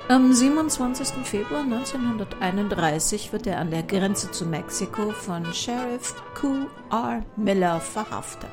Am 0.08 0.32
27. 0.32 1.26
Februar 1.26 1.64
1931 1.64 3.34
wird 3.34 3.48
er 3.48 3.58
an 3.58 3.72
der 3.72 3.82
Grenze 3.82 4.30
zu 4.30 4.46
Mexiko 4.46 5.10
von 5.10 5.52
Sheriff 5.52 6.14
Q. 6.36 6.68
R. 6.92 7.26
Miller 7.36 7.82
verhaftet. 7.82 8.52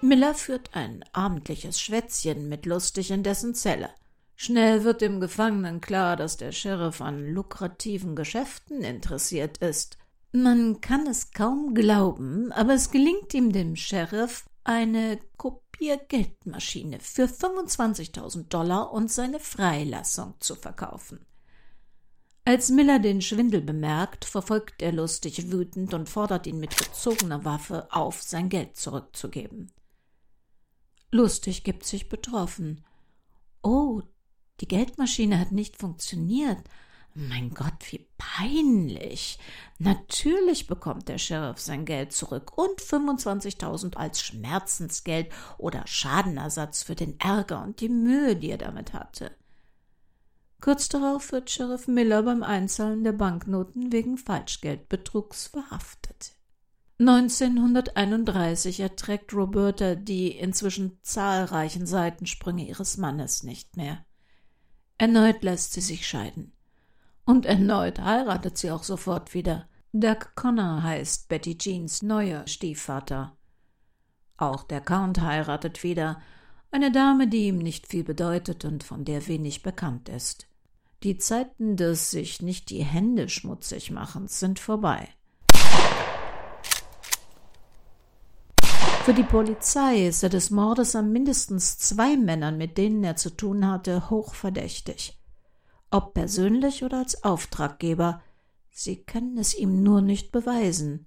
Miller 0.00 0.34
führt 0.34 0.70
ein 0.74 1.04
abendliches 1.12 1.80
Schwätzchen 1.80 2.48
mit 2.48 2.66
Lustig 2.66 3.12
in 3.12 3.22
dessen 3.22 3.54
Zelle. 3.54 3.90
Schnell 4.34 4.82
wird 4.82 5.00
dem 5.00 5.20
Gefangenen 5.20 5.80
klar, 5.80 6.16
dass 6.16 6.36
der 6.36 6.50
Sheriff 6.50 7.00
an 7.00 7.32
lukrativen 7.32 8.16
Geschäften 8.16 8.82
interessiert 8.82 9.58
ist. 9.58 9.96
Man 10.32 10.80
kann 10.80 11.06
es 11.06 11.30
kaum 11.30 11.72
glauben, 11.72 12.50
aber 12.50 12.74
es 12.74 12.90
gelingt 12.90 13.32
ihm 13.32 13.52
dem 13.52 13.76
Sheriff, 13.76 14.46
eine 14.64 15.20
Kopiergeldmaschine 15.80 17.00
für 17.00 17.24
25.000 17.24 18.48
Dollar 18.48 18.92
und 18.92 19.10
seine 19.10 19.40
Freilassung 19.40 20.34
zu 20.38 20.54
verkaufen. 20.54 21.24
Als 22.44 22.68
Miller 22.68 22.98
den 22.98 23.22
Schwindel 23.22 23.62
bemerkt, 23.62 24.26
verfolgt 24.26 24.82
er 24.82 24.92
lustig 24.92 25.50
wütend 25.50 25.94
und 25.94 26.10
fordert 26.10 26.46
ihn 26.46 26.60
mit 26.60 26.76
gezogener 26.76 27.46
Waffe 27.46 27.88
auf, 27.92 28.20
sein 28.20 28.50
Geld 28.50 28.76
zurückzugeben. 28.76 29.72
Lustig 31.12 31.64
gibt 31.64 31.86
sich 31.86 32.10
betroffen. 32.10 32.84
Oh, 33.62 34.02
die 34.60 34.68
Geldmaschine 34.68 35.38
hat 35.38 35.52
nicht 35.52 35.78
funktioniert. 35.78 36.58
Mein 37.14 37.50
Gott, 37.50 37.90
wie 37.90 38.06
peinlich. 38.18 39.38
Natürlich 39.78 40.68
bekommt 40.68 41.08
der 41.08 41.18
Sheriff 41.18 41.58
sein 41.58 41.84
Geld 41.84 42.12
zurück 42.12 42.56
und 42.56 42.80
25.000 42.80 43.96
als 43.96 44.20
Schmerzensgeld 44.22 45.32
oder 45.58 45.86
Schadenersatz 45.86 46.82
für 46.82 46.94
den 46.94 47.18
Ärger 47.18 47.62
und 47.62 47.80
die 47.80 47.88
Mühe, 47.88 48.36
die 48.36 48.50
er 48.50 48.58
damit 48.58 48.92
hatte. 48.92 49.32
Kurz 50.60 50.88
darauf 50.88 51.32
wird 51.32 51.50
Sheriff 51.50 51.88
Miller 51.88 52.22
beim 52.22 52.42
Einzahlen 52.42 53.02
der 53.02 53.12
Banknoten 53.12 53.92
wegen 53.92 54.16
Falschgeldbetrugs 54.16 55.48
verhaftet. 55.48 56.34
1931 57.00 58.80
erträgt 58.80 59.32
Roberta 59.32 59.94
die 59.94 60.36
inzwischen 60.36 60.98
zahlreichen 61.02 61.86
Seitensprünge 61.86 62.68
ihres 62.68 62.98
Mannes 62.98 63.42
nicht 63.42 63.78
mehr. 63.78 64.04
Erneut 64.98 65.42
lässt 65.42 65.72
sie 65.72 65.80
sich 65.80 66.06
scheiden. 66.06 66.52
Und 67.30 67.46
erneut 67.46 68.00
heiratet 68.00 68.58
sie 68.58 68.72
auch 68.72 68.82
sofort 68.82 69.34
wieder. 69.34 69.68
Doug 69.92 70.34
Connor 70.34 70.82
heißt 70.82 71.28
Betty 71.28 71.56
Jeans 71.56 72.02
neuer 72.02 72.44
Stiefvater. 72.48 73.36
Auch 74.36 74.64
der 74.64 74.80
Count 74.80 75.20
heiratet 75.20 75.84
wieder, 75.84 76.20
eine 76.72 76.90
Dame, 76.90 77.28
die 77.28 77.46
ihm 77.46 77.58
nicht 77.58 77.86
viel 77.86 78.02
bedeutet 78.02 78.64
und 78.64 78.82
von 78.82 79.04
der 79.04 79.28
wenig 79.28 79.62
bekannt 79.62 80.08
ist. 80.08 80.48
Die 81.04 81.18
Zeiten 81.18 81.76
des 81.76 82.10
sich 82.10 82.42
nicht 82.42 82.68
die 82.68 82.82
Hände 82.82 83.28
schmutzig 83.28 83.92
machens 83.92 84.40
sind 84.40 84.58
vorbei. 84.58 85.08
Für 89.04 89.14
die 89.14 89.22
Polizei 89.22 90.08
ist 90.08 90.24
er 90.24 90.30
des 90.30 90.50
Mordes 90.50 90.96
an 90.96 91.12
mindestens 91.12 91.78
zwei 91.78 92.16
Männern, 92.16 92.58
mit 92.58 92.76
denen 92.76 93.04
er 93.04 93.14
zu 93.14 93.30
tun 93.30 93.68
hatte, 93.68 94.10
hochverdächtig. 94.10 95.19
Ob 95.90 96.14
persönlich 96.14 96.84
oder 96.84 96.98
als 96.98 97.24
Auftraggeber, 97.24 98.22
sie 98.70 99.02
können 99.02 99.38
es 99.38 99.54
ihm 99.54 99.82
nur 99.82 100.02
nicht 100.02 100.30
beweisen. 100.30 101.06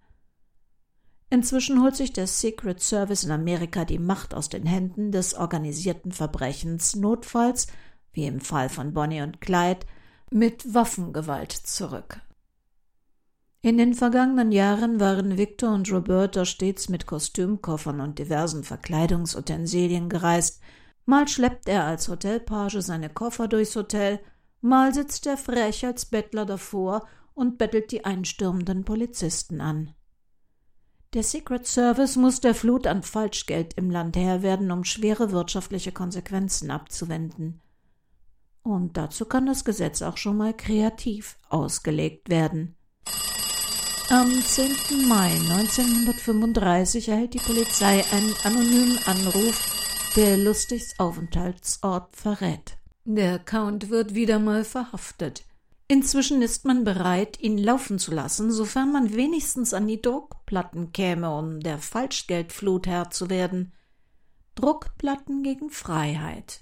Inzwischen 1.29 1.81
holt 1.81 1.95
sich 1.95 2.13
der 2.13 2.27
Secret 2.27 2.81
Service 2.81 3.23
in 3.23 3.31
Amerika 3.31 3.85
die 3.85 3.97
Macht 3.97 4.35
aus 4.35 4.49
den 4.49 4.67
Händen 4.67 5.11
des 5.11 5.33
organisierten 5.33 6.11
Verbrechens, 6.11 6.95
notfalls, 6.95 7.67
wie 8.11 8.25
im 8.25 8.39
Fall 8.39 8.69
von 8.69 8.93
Bonnie 8.93 9.21
und 9.21 9.41
Clyde, 9.41 9.85
mit 10.29 10.73
Waffengewalt 10.73 11.51
zurück. 11.51 12.21
In 13.61 13.77
den 13.77 13.93
vergangenen 13.93 14.51
Jahren 14.51 14.99
waren 14.99 15.37
Victor 15.37 15.73
und 15.73 15.89
Roberta 15.89 16.43
stets 16.43 16.89
mit 16.89 17.05
Kostümkoffern 17.07 18.01
und 18.01 18.19
diversen 18.19 18.63
Verkleidungsutensilien 18.63 20.09
gereist. 20.09 20.61
Mal 21.05 21.27
schleppt 21.27 21.69
er 21.69 21.85
als 21.85 22.09
Hotelpage 22.09 22.81
seine 22.81 23.09
Koffer 23.09 23.47
durchs 23.47 23.75
Hotel, 23.75 24.19
mal 24.63 24.93
sitzt 24.93 25.27
er 25.27 25.37
frech 25.37 25.85
als 25.85 26.05
Bettler 26.05 26.45
davor 26.45 27.07
und 27.33 27.57
bettelt 27.57 27.91
die 27.91 28.05
einstürmenden 28.05 28.85
Polizisten 28.85 29.61
an. 29.61 29.93
Der 31.13 31.23
Secret 31.23 31.67
Service 31.67 32.15
muss 32.15 32.39
der 32.41 32.55
Flut 32.55 32.87
an 32.87 33.03
Falschgeld 33.03 33.75
im 33.75 33.91
Land 33.91 34.17
Herr 34.17 34.41
werden, 34.41 34.71
um 34.71 34.83
schwere 34.83 35.31
wirtschaftliche 35.31 35.91
Konsequenzen 35.91 36.71
abzuwenden. 36.71 37.61
Und 38.63 38.97
dazu 38.97 39.25
kann 39.25 39.45
das 39.45 39.65
Gesetz 39.65 40.01
auch 40.01 40.17
schon 40.17 40.37
mal 40.37 40.55
kreativ 40.55 41.37
ausgelegt 41.49 42.29
werden. 42.29 42.75
Am 44.09 44.29
10. 44.29 45.07
Mai 45.07 45.31
1935 45.31 47.09
erhält 47.09 47.33
die 47.35 47.39
Polizei 47.39 48.03
einen 48.11 48.33
anonymen 48.43 48.97
Anruf, 49.05 50.13
der 50.15 50.37
Lustigs 50.37 50.97
Aufenthaltsort 50.99 52.15
verrät. 52.15 52.77
Der 53.05 53.37
Count 53.37 53.89
wird 53.89 54.15
wieder 54.15 54.39
mal 54.39 54.63
verhaftet. 54.63 55.43
Inzwischen 55.89 56.41
ist 56.41 56.63
man 56.63 56.85
bereit, 56.85 57.37
ihn 57.41 57.57
laufen 57.57 57.99
zu 57.99 58.13
lassen, 58.13 58.49
sofern 58.49 58.93
man 58.93 59.13
wenigstens 59.13 59.73
an 59.73 59.87
die 59.87 60.01
Druckplatten 60.01 60.93
käme, 60.93 61.35
um 61.35 61.59
der 61.59 61.79
Falschgeldflut 61.79 62.87
Herr 62.87 63.09
zu 63.09 63.29
werden. 63.29 63.73
Druckplatten 64.55 65.43
gegen 65.43 65.69
Freiheit. 65.69 66.61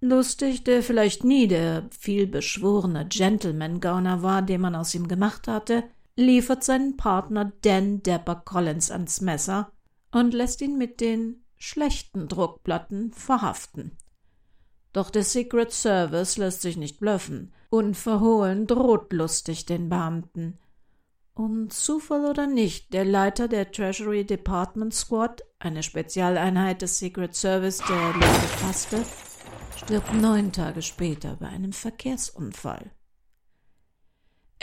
Lustig, 0.00 0.62
der 0.62 0.84
vielleicht 0.84 1.24
nie 1.24 1.48
der 1.48 1.88
vielbeschworene 1.90 3.06
Gentleman-Gauner 3.08 4.22
war, 4.22 4.42
den 4.42 4.60
man 4.60 4.76
aus 4.76 4.94
ihm 4.94 5.08
gemacht 5.08 5.48
hatte, 5.48 5.82
liefert 6.14 6.62
seinen 6.62 6.96
Partner 6.96 7.52
Dan 7.62 8.00
Dapper 8.04 8.36
Collins 8.36 8.92
ans 8.92 9.20
Messer 9.20 9.72
und 10.12 10.34
lässt 10.34 10.60
ihn 10.60 10.78
mit 10.78 11.00
den 11.00 11.42
schlechten 11.56 12.28
Druckplatten 12.28 13.12
verhaften. 13.12 13.96
Doch 14.94 15.10
der 15.10 15.24
Secret 15.24 15.72
Service 15.72 16.36
lässt 16.36 16.62
sich 16.62 16.76
nicht 16.76 17.00
blöffen. 17.00 17.52
Unverhohlen 17.68 18.68
droht 18.68 19.12
lustig 19.12 19.66
den 19.66 19.88
Beamten. 19.88 20.58
Und 21.34 21.72
Zufall 21.72 22.24
oder 22.26 22.46
nicht, 22.46 22.92
der 22.94 23.04
Leiter 23.04 23.48
der 23.48 23.72
Treasury 23.72 24.24
Department 24.24 24.94
Squad, 24.94 25.42
eine 25.58 25.82
Spezialeinheit 25.82 26.80
des 26.80 27.00
Secret 27.00 27.34
Service, 27.34 27.78
der 27.78 28.14
Liste 28.14 28.48
fasste, 28.58 29.04
stirbt 29.76 30.14
neun 30.14 30.52
Tage 30.52 30.80
später 30.80 31.38
bei 31.40 31.48
einem 31.48 31.72
Verkehrsunfall. 31.72 32.92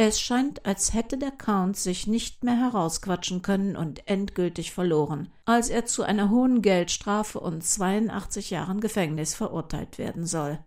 Es 0.03 0.19
scheint, 0.19 0.65
als 0.65 0.95
hätte 0.95 1.15
der 1.15 1.29
Count 1.29 1.77
sich 1.77 2.07
nicht 2.07 2.43
mehr 2.43 2.57
herausquatschen 2.57 3.43
können 3.43 3.75
und 3.75 4.07
endgültig 4.07 4.71
verloren, 4.71 5.31
als 5.45 5.69
er 5.69 5.85
zu 5.85 6.01
einer 6.01 6.31
hohen 6.31 6.63
Geldstrafe 6.63 7.39
und 7.39 7.63
82 7.63 8.49
Jahren 8.49 8.81
Gefängnis 8.81 9.35
verurteilt 9.35 9.99
werden 9.99 10.25
soll. 10.25 10.57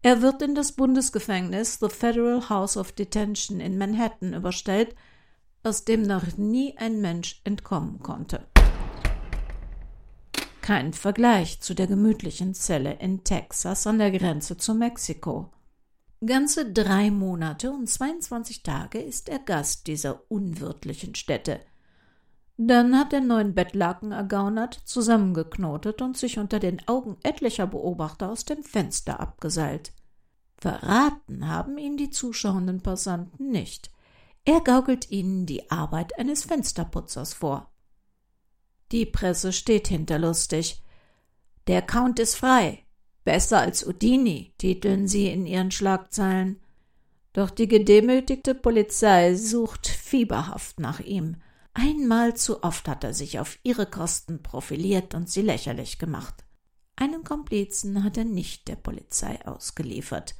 Er 0.00 0.22
wird 0.22 0.40
in 0.40 0.54
das 0.54 0.72
Bundesgefängnis 0.72 1.78
The 1.80 1.90
Federal 1.90 2.48
House 2.48 2.78
of 2.78 2.92
Detention 2.92 3.60
in 3.60 3.76
Manhattan 3.76 4.32
überstellt, 4.32 4.94
aus 5.62 5.84
dem 5.84 6.00
noch 6.00 6.38
nie 6.38 6.78
ein 6.78 7.02
Mensch 7.02 7.42
entkommen 7.44 7.98
konnte. 7.98 8.46
Kein 10.62 10.94
Vergleich 10.94 11.60
zu 11.60 11.74
der 11.74 11.88
gemütlichen 11.88 12.54
Zelle 12.54 12.94
in 13.00 13.22
Texas 13.22 13.86
an 13.86 13.98
der 13.98 14.12
Grenze 14.12 14.56
zu 14.56 14.72
Mexiko. 14.72 15.50
Ganze 16.26 16.72
drei 16.72 17.10
Monate 17.10 17.72
und 17.72 17.88
22 17.88 18.62
Tage 18.62 19.00
ist 19.00 19.28
er 19.28 19.40
Gast 19.40 19.86
dieser 19.88 20.30
unwirtlichen 20.30 21.14
Stätte. 21.14 21.60
Dann 22.56 22.96
hat 22.96 23.12
er 23.12 23.20
neun 23.20 23.54
Bettlaken 23.54 24.12
ergaunert, 24.12 24.74
zusammengeknotet 24.84 26.02
und 26.02 26.16
sich 26.16 26.38
unter 26.38 26.60
den 26.60 26.86
Augen 26.86 27.16
etlicher 27.24 27.66
Beobachter 27.66 28.30
aus 28.30 28.44
dem 28.44 28.62
Fenster 28.62 29.18
abgeseilt. 29.18 29.92
Verraten 30.56 31.48
haben 31.48 31.78
ihn 31.78 31.96
die 31.96 32.10
zuschauenden 32.10 32.80
Passanten 32.80 33.50
nicht. 33.50 33.90
Er 34.44 34.60
gaukelt 34.60 35.10
ihnen 35.10 35.46
die 35.46 35.70
Arbeit 35.70 36.16
eines 36.18 36.44
Fensterputzers 36.44 37.34
vor. 37.34 37.72
Die 38.92 39.04
Presse 39.04 39.52
steht 39.52 39.88
hinterlustig. 39.88 40.82
Der 41.66 41.82
Count 41.82 42.20
ist 42.20 42.36
frei. 42.36 42.83
Besser 43.24 43.60
als 43.60 43.86
Udini, 43.86 44.52
titeln 44.58 45.08
sie 45.08 45.28
in 45.28 45.46
ihren 45.46 45.70
Schlagzeilen. 45.70 46.60
Doch 47.32 47.50
die 47.50 47.66
gedemütigte 47.66 48.54
Polizei 48.54 49.34
sucht 49.34 49.86
fieberhaft 49.86 50.78
nach 50.78 51.00
ihm. 51.00 51.36
Einmal 51.72 52.36
zu 52.36 52.62
oft 52.62 52.86
hat 52.86 53.02
er 53.02 53.14
sich 53.14 53.40
auf 53.40 53.58
ihre 53.62 53.86
Kosten 53.86 54.42
profiliert 54.42 55.14
und 55.14 55.28
sie 55.28 55.42
lächerlich 55.42 55.98
gemacht. 55.98 56.44
Einen 56.96 57.24
Komplizen 57.24 58.04
hat 58.04 58.16
er 58.16 58.24
nicht 58.24 58.68
der 58.68 58.76
Polizei 58.76 59.44
ausgeliefert. 59.46 60.36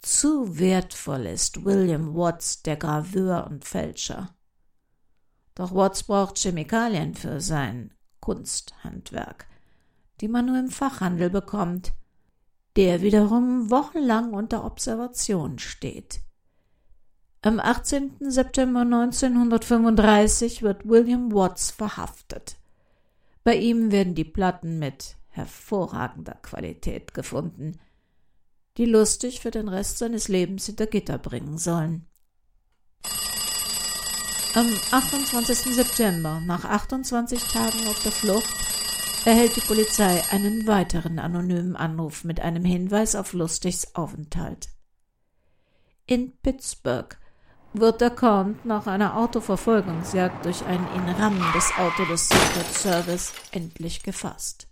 Zu 0.00 0.58
wertvoll 0.58 1.26
ist 1.26 1.64
William 1.64 2.16
Watts, 2.16 2.62
der 2.62 2.76
Graveur 2.76 3.46
und 3.48 3.64
Fälscher. 3.64 4.34
Doch 5.54 5.74
Watts 5.74 6.02
braucht 6.04 6.38
Chemikalien 6.38 7.14
für 7.14 7.40
sein 7.40 7.92
Kunsthandwerk 8.20 9.49
die 10.20 10.28
man 10.28 10.46
nur 10.46 10.58
im 10.58 10.70
Fachhandel 10.70 11.30
bekommt, 11.30 11.92
der 12.76 13.02
wiederum 13.02 13.70
wochenlang 13.70 14.32
unter 14.32 14.64
Observation 14.64 15.58
steht. 15.58 16.20
Am 17.42 17.58
18. 17.58 18.16
September 18.20 18.80
1935 18.80 20.62
wird 20.62 20.86
William 20.86 21.32
Watts 21.32 21.70
verhaftet. 21.70 22.56
Bei 23.44 23.56
ihm 23.56 23.90
werden 23.90 24.14
die 24.14 24.24
Platten 24.24 24.78
mit 24.78 25.16
hervorragender 25.28 26.34
Qualität 26.42 27.14
gefunden, 27.14 27.80
die 28.76 28.84
lustig 28.84 29.40
für 29.40 29.50
den 29.50 29.68
Rest 29.68 29.98
seines 29.98 30.28
Lebens 30.28 30.66
hinter 30.66 30.86
Gitter 30.86 31.16
bringen 31.18 31.56
sollen. 31.56 32.06
Am 34.54 34.68
28. 34.90 35.74
September, 35.74 36.40
nach 36.44 36.64
28 36.64 37.42
Tagen 37.44 37.86
auf 37.86 38.02
der 38.02 38.12
Flucht, 38.12 38.69
erhält 39.26 39.56
die 39.56 39.60
Polizei 39.60 40.22
einen 40.30 40.66
weiteren 40.66 41.18
anonymen 41.18 41.76
Anruf 41.76 42.24
mit 42.24 42.40
einem 42.40 42.64
Hinweis 42.64 43.14
auf 43.14 43.32
Lustigs 43.32 43.94
Aufenthalt. 43.94 44.68
In 46.06 46.32
Pittsburgh 46.42 47.16
wird 47.72 48.00
der 48.00 48.10
Count 48.10 48.64
nach 48.64 48.86
einer 48.86 49.16
Autoverfolgungsjagd 49.16 50.44
durch 50.44 50.64
ein 50.64 50.86
ihn 50.96 51.08
rammendes 51.08 51.72
Auto 51.78 52.04
des 52.04 52.28
Secret 52.28 52.66
Service 52.72 53.32
endlich 53.52 54.02
gefasst. 54.02 54.66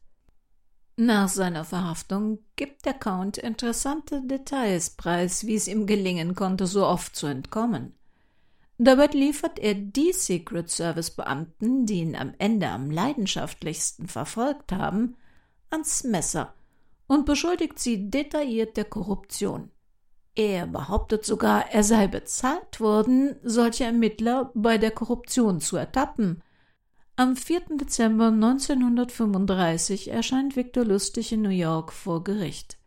Nach 0.97 1.29
seiner 1.29 1.65
Verhaftung 1.65 2.41
gibt 2.57 2.85
der 2.85 2.95
Count 2.95 3.39
interessante 3.39 4.21
Details 4.27 4.91
preis, 4.91 5.47
wie 5.47 5.55
es 5.55 5.69
ihm 5.69 5.87
gelingen 5.87 6.35
konnte, 6.35 6.67
so 6.67 6.85
oft 6.85 7.15
zu 7.15 7.29
entkommen. 7.29 7.98
Dabei 8.79 9.07
liefert 9.07 9.59
er 9.59 9.75
die 9.75 10.13
Secret 10.13 10.71
Service 10.71 11.11
Beamten, 11.11 11.85
die 11.85 12.01
ihn 12.01 12.15
am 12.15 12.33
Ende 12.39 12.69
am 12.69 12.93
leidenschaftlichsten 12.93 14.07
verfolgt 14.07 14.71
haben, 14.71 15.17
ans 15.71 16.05
Messer 16.05 16.55
und 17.09 17.27
beschuldigt 17.27 17.81
sie 17.81 18.09
detailliert 18.09 18.77
der 18.77 18.85
Korruption. 18.85 19.71
Er 20.37 20.69
behauptet 20.69 21.25
sogar, 21.25 21.73
er 21.73 21.83
sei 21.83 22.07
bezahlt 22.07 22.79
worden, 22.79 23.35
solche 23.43 23.83
Ermittler 23.83 24.53
bei 24.55 24.79
der 24.79 24.93
Korruption 24.93 25.61
zu 25.61 25.77
ertappen. 25.77 26.45
Am 27.17 27.35
4. 27.35 27.63
Dezember 27.81 28.29
1935 28.29 30.13
erscheint 30.13 30.55
Victor 30.55 30.85
Lustig 30.85 31.33
in 31.33 31.43
New 31.43 31.49
York 31.49 31.93
vor 31.93 32.23
Gericht. 32.23 32.79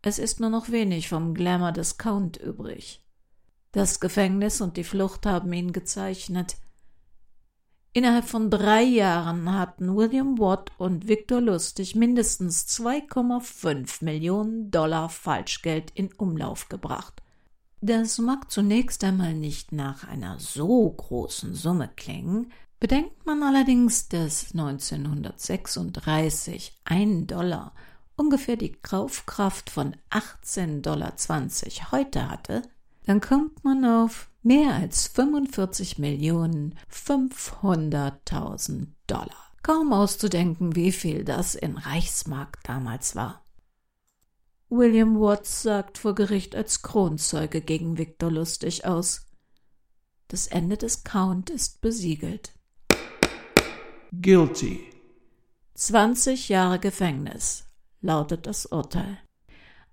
Es 0.00 0.18
ist 0.18 0.40
nur 0.40 0.48
noch 0.48 0.70
wenig 0.70 1.10
vom 1.10 1.34
Glamour 1.34 1.72
des 1.72 1.98
Count 1.98 2.38
übrig. 2.38 3.03
Das 3.74 3.98
Gefängnis 3.98 4.60
und 4.60 4.76
die 4.76 4.84
Flucht 4.84 5.26
haben 5.26 5.52
ihn 5.52 5.72
gezeichnet. 5.72 6.54
Innerhalb 7.92 8.24
von 8.24 8.48
drei 8.48 8.84
Jahren 8.84 9.52
hatten 9.52 9.96
William 9.96 10.38
Watt 10.38 10.70
und 10.78 11.08
Victor 11.08 11.40
Lustig 11.40 11.96
mindestens 11.96 12.68
2,5 12.68 14.04
Millionen 14.04 14.70
Dollar 14.70 15.08
Falschgeld 15.08 15.90
in 15.96 16.12
Umlauf 16.12 16.68
gebracht. 16.68 17.20
Das 17.80 18.18
mag 18.18 18.48
zunächst 18.48 19.02
einmal 19.02 19.34
nicht 19.34 19.72
nach 19.72 20.06
einer 20.06 20.38
so 20.38 20.88
großen 20.88 21.56
Summe 21.56 21.90
klingen, 21.96 22.52
bedenkt 22.78 23.26
man 23.26 23.42
allerdings, 23.42 24.08
dass 24.08 24.52
1936 24.52 26.78
ein 26.84 27.26
Dollar 27.26 27.74
ungefähr 28.14 28.56
die 28.56 28.70
Kaufkraft 28.70 29.68
von 29.68 29.96
18,20 30.10 30.80
Dollar 30.80 31.14
heute 31.90 32.30
hatte, 32.30 32.62
dann 33.04 33.20
kommt 33.20 33.64
man 33.64 33.84
auf 33.84 34.30
mehr 34.42 34.74
als 34.74 35.06
45 35.08 35.98
Millionen 35.98 36.78
500.000 36.92 38.88
Dollar. 39.06 39.52
Kaum 39.62 39.92
auszudenken, 39.92 40.76
wie 40.76 40.92
viel 40.92 41.24
das 41.24 41.54
in 41.54 41.76
Reichsmark 41.78 42.62
damals 42.64 43.16
war. 43.16 43.42
William 44.68 45.20
Watts 45.20 45.62
sagt 45.62 45.98
vor 45.98 46.14
Gericht 46.14 46.54
als 46.54 46.82
Kronzeuge 46.82 47.60
gegen 47.60 47.96
Victor 47.96 48.30
Lustig 48.30 48.84
aus. 48.84 49.26
Das 50.28 50.46
Ende 50.48 50.76
des 50.76 51.04
Count 51.04 51.48
ist 51.48 51.80
besiegelt. 51.80 52.52
Guilty. 54.20 54.80
20 55.74 56.48
Jahre 56.48 56.78
Gefängnis 56.78 57.64
lautet 58.00 58.46
das 58.46 58.66
Urteil. 58.66 59.18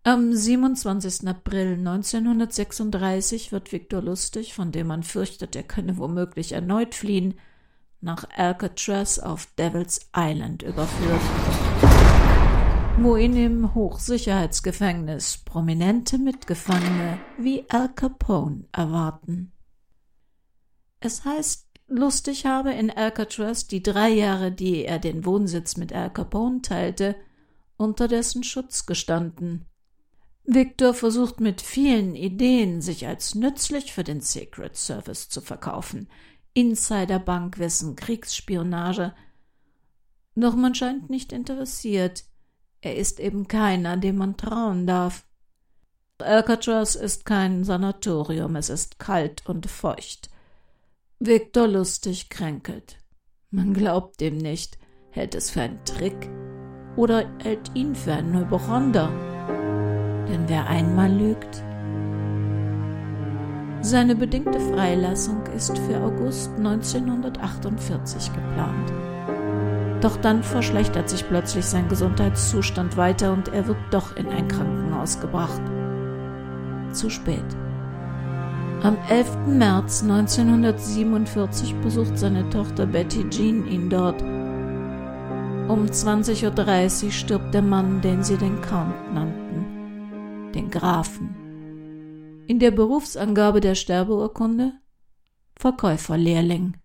Am 0.03 0.33
27. 0.33 1.27
April 1.27 1.73
1936 1.73 3.51
wird 3.51 3.71
Victor 3.71 4.01
Lustig, 4.01 4.55
von 4.55 4.71
dem 4.71 4.87
man 4.87 5.03
fürchtet, 5.03 5.55
er 5.55 5.61
könne 5.61 5.99
womöglich 5.99 6.53
erneut 6.53 6.95
fliehen, 6.95 7.35
nach 7.99 8.27
Alcatraz 8.35 9.19
auf 9.19 9.45
Devil's 9.59 10.09
Island 10.17 10.63
überführt, 10.63 11.21
wo 12.97 13.15
ihn 13.15 13.35
im 13.35 13.75
Hochsicherheitsgefängnis 13.75 15.37
prominente 15.45 16.17
Mitgefangene 16.17 17.19
wie 17.37 17.65
Al 17.69 17.89
Capone 17.89 18.65
erwarten. 18.71 19.51
Es 20.99 21.25
heißt, 21.25 21.67
Lustig 21.87 22.47
habe 22.47 22.71
in 22.73 22.89
Alcatraz 22.89 23.67
die 23.67 23.83
drei 23.83 24.09
Jahre, 24.09 24.51
die 24.51 24.83
er 24.83 24.97
den 24.97 25.25
Wohnsitz 25.25 25.77
mit 25.77 25.93
Al 25.93 26.11
Capone 26.11 26.63
teilte, 26.63 27.15
unter 27.77 28.07
dessen 28.07 28.43
Schutz 28.43 28.87
gestanden. 28.87 29.67
Victor 30.43 30.93
versucht 30.93 31.39
mit 31.39 31.61
vielen 31.61 32.15
Ideen, 32.15 32.81
sich 32.81 33.07
als 33.07 33.35
nützlich 33.35 33.93
für 33.93 34.03
den 34.03 34.21
Secret 34.21 34.75
Service 34.75 35.29
zu 35.29 35.41
verkaufen. 35.41 36.09
Insiderbankwissen, 36.53 37.95
Kriegsspionage. 37.95 39.13
Doch 40.35 40.55
man 40.55 40.75
scheint 40.75 41.09
nicht 41.09 41.31
interessiert. 41.31 42.25
Er 42.81 42.95
ist 42.97 43.19
eben 43.19 43.47
keiner, 43.47 43.97
dem 43.97 44.17
man 44.17 44.37
trauen 44.37 44.87
darf. 44.87 45.25
Alcatraz 46.17 46.95
ist 46.95 47.25
kein 47.25 47.63
Sanatorium, 47.63 48.55
es 48.55 48.69
ist 48.69 48.99
kalt 48.99 49.47
und 49.47 49.69
feucht. 49.69 50.29
Victor 51.19 51.67
lustig 51.67 52.29
kränkelt. 52.29 52.97
Man 53.49 53.73
glaubt 53.73 54.21
ihm 54.21 54.37
nicht, 54.37 54.77
hält 55.11 55.35
es 55.35 55.51
für 55.51 55.61
einen 55.61 55.83
Trick 55.85 56.29
oder 56.95 57.29
hält 57.39 57.71
ihn 57.75 57.95
für 57.95 58.13
einen 58.13 58.37
Hypochonder. 58.37 59.30
Denn 60.29 60.43
wer 60.47 60.67
einmal 60.67 61.11
lügt, 61.11 61.63
seine 63.81 64.15
bedingte 64.15 64.59
Freilassung 64.59 65.41
ist 65.55 65.75
für 65.79 65.99
August 66.01 66.51
1948 66.57 68.31
geplant. 68.31 68.93
Doch 70.01 70.17
dann 70.17 70.43
verschlechtert 70.43 71.09
sich 71.09 71.27
plötzlich 71.27 71.65
sein 71.65 71.87
Gesundheitszustand 71.89 72.95
weiter 72.95 73.33
und 73.33 73.47
er 73.53 73.67
wird 73.67 73.77
doch 73.89 74.15
in 74.15 74.27
ein 74.27 74.47
Krankenhaus 74.47 75.19
gebracht. 75.19 75.61
Zu 76.91 77.09
spät. 77.09 77.45
Am 78.83 78.97
11. 79.09 79.47
März 79.47 80.01
1947 80.03 81.75
besucht 81.81 82.17
seine 82.17 82.49
Tochter 82.49 82.87
Betty 82.87 83.29
Jean 83.29 83.67
ihn 83.67 83.89
dort. 83.89 84.21
Um 85.67 85.85
20.30 85.85 87.05
Uhr 87.05 87.11
stirbt 87.11 87.53
der 87.53 87.61
Mann, 87.61 88.01
den 88.01 88.23
sie 88.23 88.37
den 88.37 88.59
Count 88.61 89.13
nannten, 89.13 89.40
den 90.51 90.69
Grafen. 90.69 92.43
In 92.47 92.59
der 92.59 92.71
Berufsangabe 92.71 93.61
der 93.61 93.75
Sterbeurkunde 93.75 94.73
Verkäuferlehrling. 95.55 96.77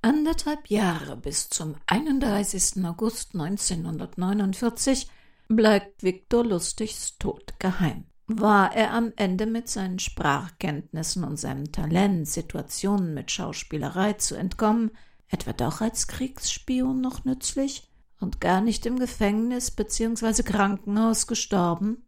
Anderthalb 0.00 0.68
Jahre 0.68 1.16
bis 1.16 1.48
zum 1.48 1.76
31. 1.86 2.84
August 2.84 3.34
1949 3.34 5.08
bleibt 5.48 6.02
Viktor 6.02 6.44
Lustigs 6.44 7.18
Tod 7.18 7.58
geheim. 7.58 8.04
War 8.26 8.74
er 8.74 8.92
am 8.92 9.12
Ende 9.16 9.46
mit 9.46 9.68
seinen 9.68 9.98
Sprachkenntnissen 9.98 11.24
und 11.24 11.36
seinem 11.36 11.70
Talent, 11.72 12.28
Situationen 12.28 13.14
mit 13.14 13.30
Schauspielerei 13.30 14.14
zu 14.14 14.36
entkommen, 14.36 14.92
etwa 15.28 15.52
doch 15.52 15.80
als 15.80 16.06
Kriegsspion 16.06 17.00
noch 17.00 17.24
nützlich 17.24 17.90
und 18.20 18.40
gar 18.40 18.60
nicht 18.60 18.86
im 18.86 18.98
Gefängnis 18.98 19.70
bzw. 19.70 20.42
Krankenhaus 20.42 21.26
gestorben? 21.26 22.06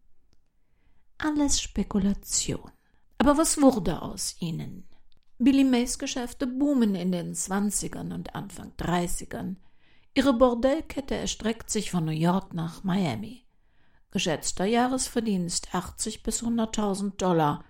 Alles 1.24 1.62
Spekulation. 1.62 2.70
Aber 3.16 3.38
was 3.38 3.58
wurde 3.58 4.02
aus 4.02 4.36
ihnen? 4.40 4.86
Billy 5.38 5.64
Mays 5.64 5.98
Geschäfte 5.98 6.46
boomen 6.46 6.94
in 6.94 7.12
den 7.12 7.34
Zwanzigern 7.34 8.12
und 8.12 8.34
Anfang 8.34 8.74
Dreißigern. 8.76 9.56
Ihre 10.12 10.34
Bordellkette 10.34 11.14
erstreckt 11.14 11.70
sich 11.70 11.90
von 11.90 12.04
New 12.04 12.12
York 12.12 12.52
nach 12.52 12.84
Miami. 12.84 13.46
Geschätzter 14.10 14.66
Jahresverdienst 14.66 15.74
80 15.74 16.24
bis 16.24 16.42
100.000 16.42 17.16
Dollar. 17.16 17.64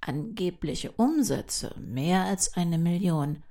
Angebliche 0.00 0.90
Umsätze 0.90 1.72
mehr 1.78 2.24
als 2.24 2.54
eine 2.54 2.78
Million, 2.78 3.44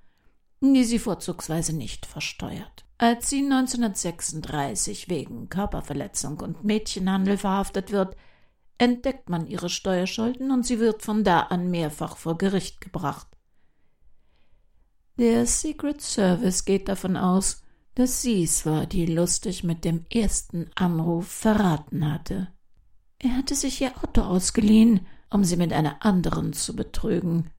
die 0.59 0.83
sie 0.83 0.99
vorzugsweise 0.99 1.73
nicht 1.73 2.05
versteuert. 2.05 2.83
Als 2.97 3.29
sie 3.29 3.45
1936 3.45 5.07
wegen 5.07 5.47
Körperverletzung 5.47 6.41
und 6.41 6.65
Mädchenhandel 6.65 7.37
verhaftet 7.37 7.93
wird, 7.93 8.17
entdeckt 8.79 9.29
man 9.29 9.45
ihre 9.45 9.69
Steuerschulden 9.69 10.51
und 10.51 10.65
sie 10.65 10.79
wird 10.79 11.03
von 11.03 11.23
da 11.23 11.41
an 11.41 11.69
mehrfach 11.69 12.17
vor 12.17 12.37
Gericht 12.37 12.81
gebracht. 12.81 13.27
Der 15.17 15.45
Secret 15.45 16.01
Service 16.01 16.65
geht 16.65 16.87
davon 16.87 17.17
aus, 17.17 17.61
dass 17.95 18.21
sie 18.21 18.43
es 18.43 18.65
war, 18.65 18.85
die 18.85 19.05
lustig 19.05 19.63
mit 19.65 19.83
dem 19.83 20.05
ersten 20.09 20.71
Anruf 20.75 21.27
verraten 21.27 22.11
hatte. 22.11 22.47
Er 23.19 23.35
hatte 23.35 23.53
sich 23.53 23.81
ihr 23.81 23.91
Auto 24.01 24.21
ausgeliehen, 24.21 25.05
um 25.29 25.43
sie 25.43 25.57
mit 25.57 25.73
einer 25.73 26.05
anderen 26.05 26.53
zu 26.53 26.73
betrügen. 26.73 27.49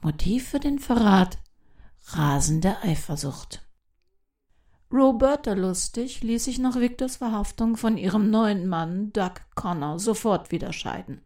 Motiv 0.00 0.48
für 0.48 0.60
den 0.60 0.78
Verrat 0.78 1.38
rasende 2.06 2.82
Eifersucht. 2.82 3.62
Roberta 4.92 5.54
Lustig 5.54 6.22
ließ 6.22 6.44
sich 6.44 6.58
nach 6.58 6.76
Victors 6.76 7.16
Verhaftung 7.16 7.78
von 7.78 7.96
ihrem 7.96 8.30
neuen 8.30 8.68
Mann 8.68 9.10
Doug 9.14 9.40
Connor 9.54 9.98
sofort 9.98 10.52
wieder 10.52 10.74
scheiden. 10.74 11.22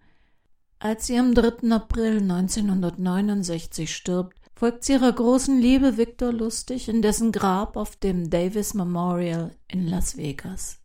Als 0.78 1.06
sie 1.06 1.18
am 1.18 1.34
3. 1.34 1.72
April 1.72 2.18
1969 2.18 3.92
stirbt, 3.92 4.38
folgt 4.54 4.84
sie 4.84 4.92
ihrer 4.92 5.10
großen 5.10 5.58
Liebe 5.58 5.96
Victor 5.96 6.32
Lustig 6.32 6.88
in 6.88 7.02
dessen 7.02 7.32
Grab 7.32 7.76
auf 7.76 7.96
dem 7.96 8.30
Davis 8.30 8.72
Memorial 8.74 9.50
in 9.66 9.88
Las 9.88 10.16
Vegas. 10.16 10.78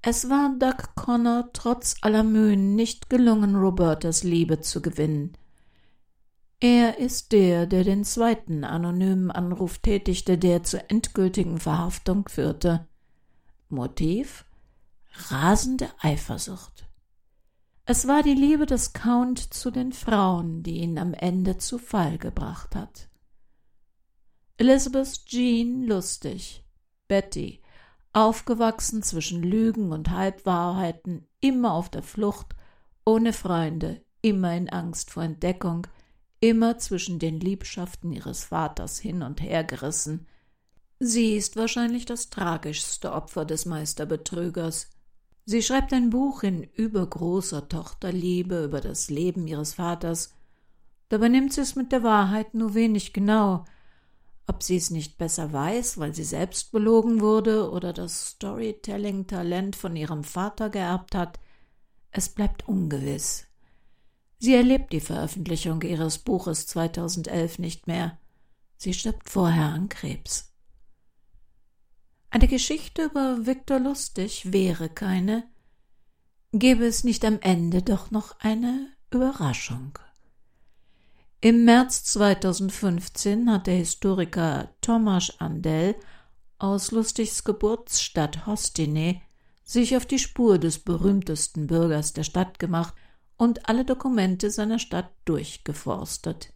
Es 0.00 0.30
war 0.30 0.54
Doug 0.60 0.94
Connor 0.94 1.50
trotz 1.52 1.96
aller 2.02 2.22
Mühen 2.22 2.76
nicht 2.76 3.10
gelungen, 3.10 3.56
Robertas 3.56 4.22
Liebe 4.22 4.60
zu 4.60 4.80
gewinnen. 4.80 5.32
Er 6.60 6.98
ist 6.98 7.30
der, 7.30 7.66
der 7.66 7.84
den 7.84 8.04
zweiten 8.04 8.64
anonymen 8.64 9.30
Anruf 9.30 9.78
tätigte, 9.78 10.38
der 10.38 10.64
zur 10.64 10.90
endgültigen 10.90 11.58
Verhaftung 11.58 12.28
führte. 12.28 12.88
Motiv? 13.68 14.44
Rasende 15.30 15.88
Eifersucht. 16.00 16.88
Es 17.84 18.08
war 18.08 18.22
die 18.22 18.34
Liebe 18.34 18.66
des 18.66 18.92
Count 18.92 19.38
zu 19.38 19.70
den 19.70 19.92
Frauen, 19.92 20.62
die 20.64 20.78
ihn 20.78 20.98
am 20.98 21.14
Ende 21.14 21.58
zu 21.58 21.78
Fall 21.78 22.18
gebracht 22.18 22.74
hat. 22.74 23.08
Elizabeth 24.56 25.24
Jean 25.26 25.84
Lustig, 25.84 26.64
Betty, 27.06 27.62
aufgewachsen 28.12 29.04
zwischen 29.04 29.44
Lügen 29.44 29.92
und 29.92 30.10
Halbwahrheiten, 30.10 31.28
immer 31.40 31.72
auf 31.72 31.88
der 31.88 32.02
Flucht 32.02 32.56
ohne 33.04 33.32
Freunde, 33.32 34.04
immer 34.22 34.56
in 34.56 34.68
Angst 34.68 35.12
vor 35.12 35.22
Entdeckung, 35.22 35.86
immer 36.40 36.78
zwischen 36.78 37.18
den 37.18 37.40
Liebschaften 37.40 38.12
ihres 38.12 38.44
Vaters 38.44 38.98
hin 38.98 39.22
und 39.22 39.40
her 39.40 39.64
gerissen. 39.64 40.26
Sie 41.00 41.36
ist 41.36 41.56
wahrscheinlich 41.56 42.06
das 42.06 42.30
tragischste 42.30 43.12
Opfer 43.12 43.44
des 43.44 43.66
Meisterbetrügers. 43.66 44.90
Sie 45.44 45.62
schreibt 45.62 45.92
ein 45.92 46.10
Buch 46.10 46.42
in 46.42 46.64
übergroßer 46.64 47.68
Tochterliebe 47.68 48.64
über 48.64 48.80
das 48.80 49.08
Leben 49.08 49.46
ihres 49.46 49.74
Vaters. 49.74 50.34
Dabei 51.08 51.28
nimmt 51.28 51.52
sie 51.52 51.62
es 51.62 51.74
mit 51.74 51.92
der 51.92 52.02
Wahrheit 52.02 52.54
nur 52.54 52.74
wenig 52.74 53.12
genau. 53.12 53.64
Ob 54.46 54.62
sie 54.62 54.76
es 54.76 54.90
nicht 54.90 55.18
besser 55.18 55.52
weiß, 55.52 55.98
weil 55.98 56.14
sie 56.14 56.24
selbst 56.24 56.72
belogen 56.72 57.20
wurde 57.20 57.70
oder 57.70 57.92
das 57.92 58.28
Storytelling-Talent 58.30 59.76
von 59.76 59.94
ihrem 59.94 60.24
Vater 60.24 60.70
geerbt 60.70 61.14
hat, 61.14 61.38
es 62.10 62.28
bleibt 62.28 62.66
ungewiss. 62.66 63.47
Sie 64.38 64.54
erlebt 64.54 64.92
die 64.92 65.00
Veröffentlichung 65.00 65.82
ihres 65.82 66.18
Buches 66.18 66.66
2011 66.68 67.58
nicht 67.58 67.86
mehr. 67.86 68.18
Sie 68.76 68.94
stirbt 68.94 69.28
vorher 69.28 69.66
an 69.66 69.88
Krebs. 69.88 70.52
Eine 72.30 72.46
Geschichte 72.46 73.04
über 73.04 73.46
Viktor 73.46 73.80
Lustig 73.80 74.52
wäre 74.52 74.88
keine, 74.88 75.44
gäbe 76.52 76.86
es 76.86 77.02
nicht 77.02 77.24
am 77.24 77.40
Ende 77.40 77.82
doch 77.82 78.10
noch 78.10 78.38
eine 78.40 78.88
Überraschung. 79.10 79.98
Im 81.40 81.64
März 81.64 82.04
2015 82.04 83.50
hat 83.50 83.66
der 83.66 83.76
Historiker 83.76 84.74
Tomasz 84.80 85.32
Andel 85.38 85.96
aus 86.58 86.90
Lustigs 86.90 87.44
Geburtsstadt 87.44 88.46
Hostine 88.46 89.20
sich 89.64 89.96
auf 89.96 90.04
die 90.04 90.18
Spur 90.18 90.58
des 90.58 90.78
berühmtesten 90.80 91.66
Bürgers 91.66 92.12
der 92.12 92.24
Stadt 92.24 92.58
gemacht 92.58 92.94
und 93.38 93.68
alle 93.68 93.86
Dokumente 93.86 94.50
seiner 94.50 94.78
Stadt 94.78 95.10
durchgeforstet. 95.24 96.52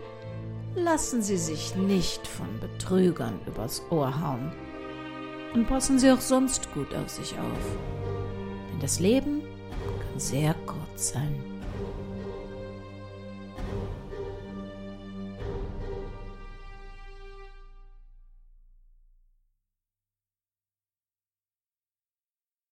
lassen 0.75 1.21
Sie 1.21 1.37
sich 1.37 1.77
nicht 1.77 2.27
von 2.27 2.59
Betrügern 2.59 3.39
übers 3.47 3.81
Ohr 3.89 4.19
hauen. 4.19 4.51
Und 5.53 5.69
passen 5.69 5.97
Sie 5.97 6.11
auch 6.11 6.19
sonst 6.19 6.73
gut 6.73 6.93
auf 6.93 7.09
sich 7.09 7.39
auf. 7.39 7.77
Denn 8.69 8.81
das 8.81 8.99
Leben 8.99 9.43
sehr 10.17 10.53
kurz 10.65 11.13
sein. 11.13 11.52